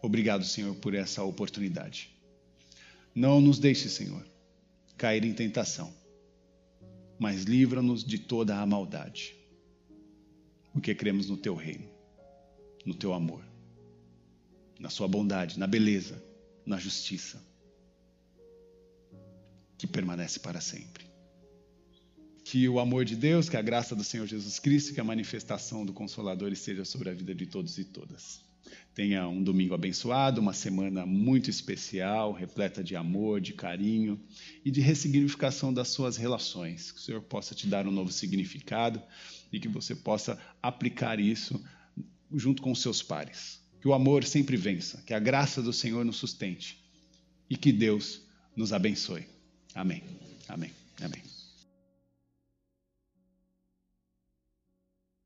Obrigado, 0.00 0.44
Senhor, 0.44 0.74
por 0.76 0.94
essa 0.94 1.22
oportunidade. 1.24 2.10
Não 3.14 3.40
nos 3.40 3.58
deixe, 3.58 3.88
Senhor, 3.88 4.24
cair 4.96 5.24
em 5.24 5.32
tentação, 5.32 5.92
mas 7.18 7.42
livra-nos 7.42 8.04
de 8.04 8.18
toda 8.18 8.60
a 8.60 8.66
maldade, 8.66 9.34
porque 10.72 10.94
cremos 10.94 11.28
no 11.28 11.36
Teu 11.36 11.54
reino, 11.56 11.88
no 12.84 12.94
Teu 12.94 13.12
amor, 13.12 13.44
na 14.78 14.88
Sua 14.88 15.08
bondade, 15.08 15.58
na 15.58 15.66
beleza, 15.66 16.22
na 16.64 16.78
justiça, 16.78 17.42
que 19.76 19.86
permanece 19.86 20.38
para 20.38 20.60
sempre. 20.60 21.07
Que 22.50 22.66
o 22.66 22.80
amor 22.80 23.04
de 23.04 23.14
Deus, 23.14 23.46
que 23.46 23.58
a 23.58 23.62
graça 23.62 23.94
do 23.94 24.02
Senhor 24.02 24.26
Jesus 24.26 24.58
Cristo, 24.58 24.94
que 24.94 25.00
a 25.00 25.04
manifestação 25.04 25.84
do 25.84 25.92
Consolador 25.92 26.50
esteja 26.50 26.82
sobre 26.82 27.10
a 27.10 27.12
vida 27.12 27.34
de 27.34 27.44
todos 27.44 27.76
e 27.76 27.84
todas. 27.84 28.40
Tenha 28.94 29.28
um 29.28 29.42
domingo 29.42 29.74
abençoado, 29.74 30.40
uma 30.40 30.54
semana 30.54 31.04
muito 31.04 31.50
especial, 31.50 32.32
repleta 32.32 32.82
de 32.82 32.96
amor, 32.96 33.38
de 33.38 33.52
carinho 33.52 34.18
e 34.64 34.70
de 34.70 34.80
ressignificação 34.80 35.74
das 35.74 35.88
suas 35.88 36.16
relações. 36.16 36.90
Que 36.90 36.98
o 36.98 37.02
Senhor 37.02 37.20
possa 37.20 37.54
te 37.54 37.66
dar 37.66 37.86
um 37.86 37.90
novo 37.90 38.10
significado 38.10 39.02
e 39.52 39.60
que 39.60 39.68
você 39.68 39.94
possa 39.94 40.38
aplicar 40.62 41.20
isso 41.20 41.62
junto 42.34 42.62
com 42.62 42.72
os 42.72 42.80
seus 42.80 43.02
pares. 43.02 43.60
Que 43.78 43.88
o 43.88 43.92
amor 43.92 44.24
sempre 44.24 44.56
vença, 44.56 45.02
que 45.04 45.12
a 45.12 45.18
graça 45.18 45.60
do 45.60 45.72
Senhor 45.72 46.02
nos 46.02 46.16
sustente 46.16 46.82
e 47.50 47.58
que 47.58 47.72
Deus 47.72 48.22
nos 48.56 48.72
abençoe. 48.72 49.26
Amém. 49.74 50.02
Amém. 50.48 50.72
Amém. 51.02 51.27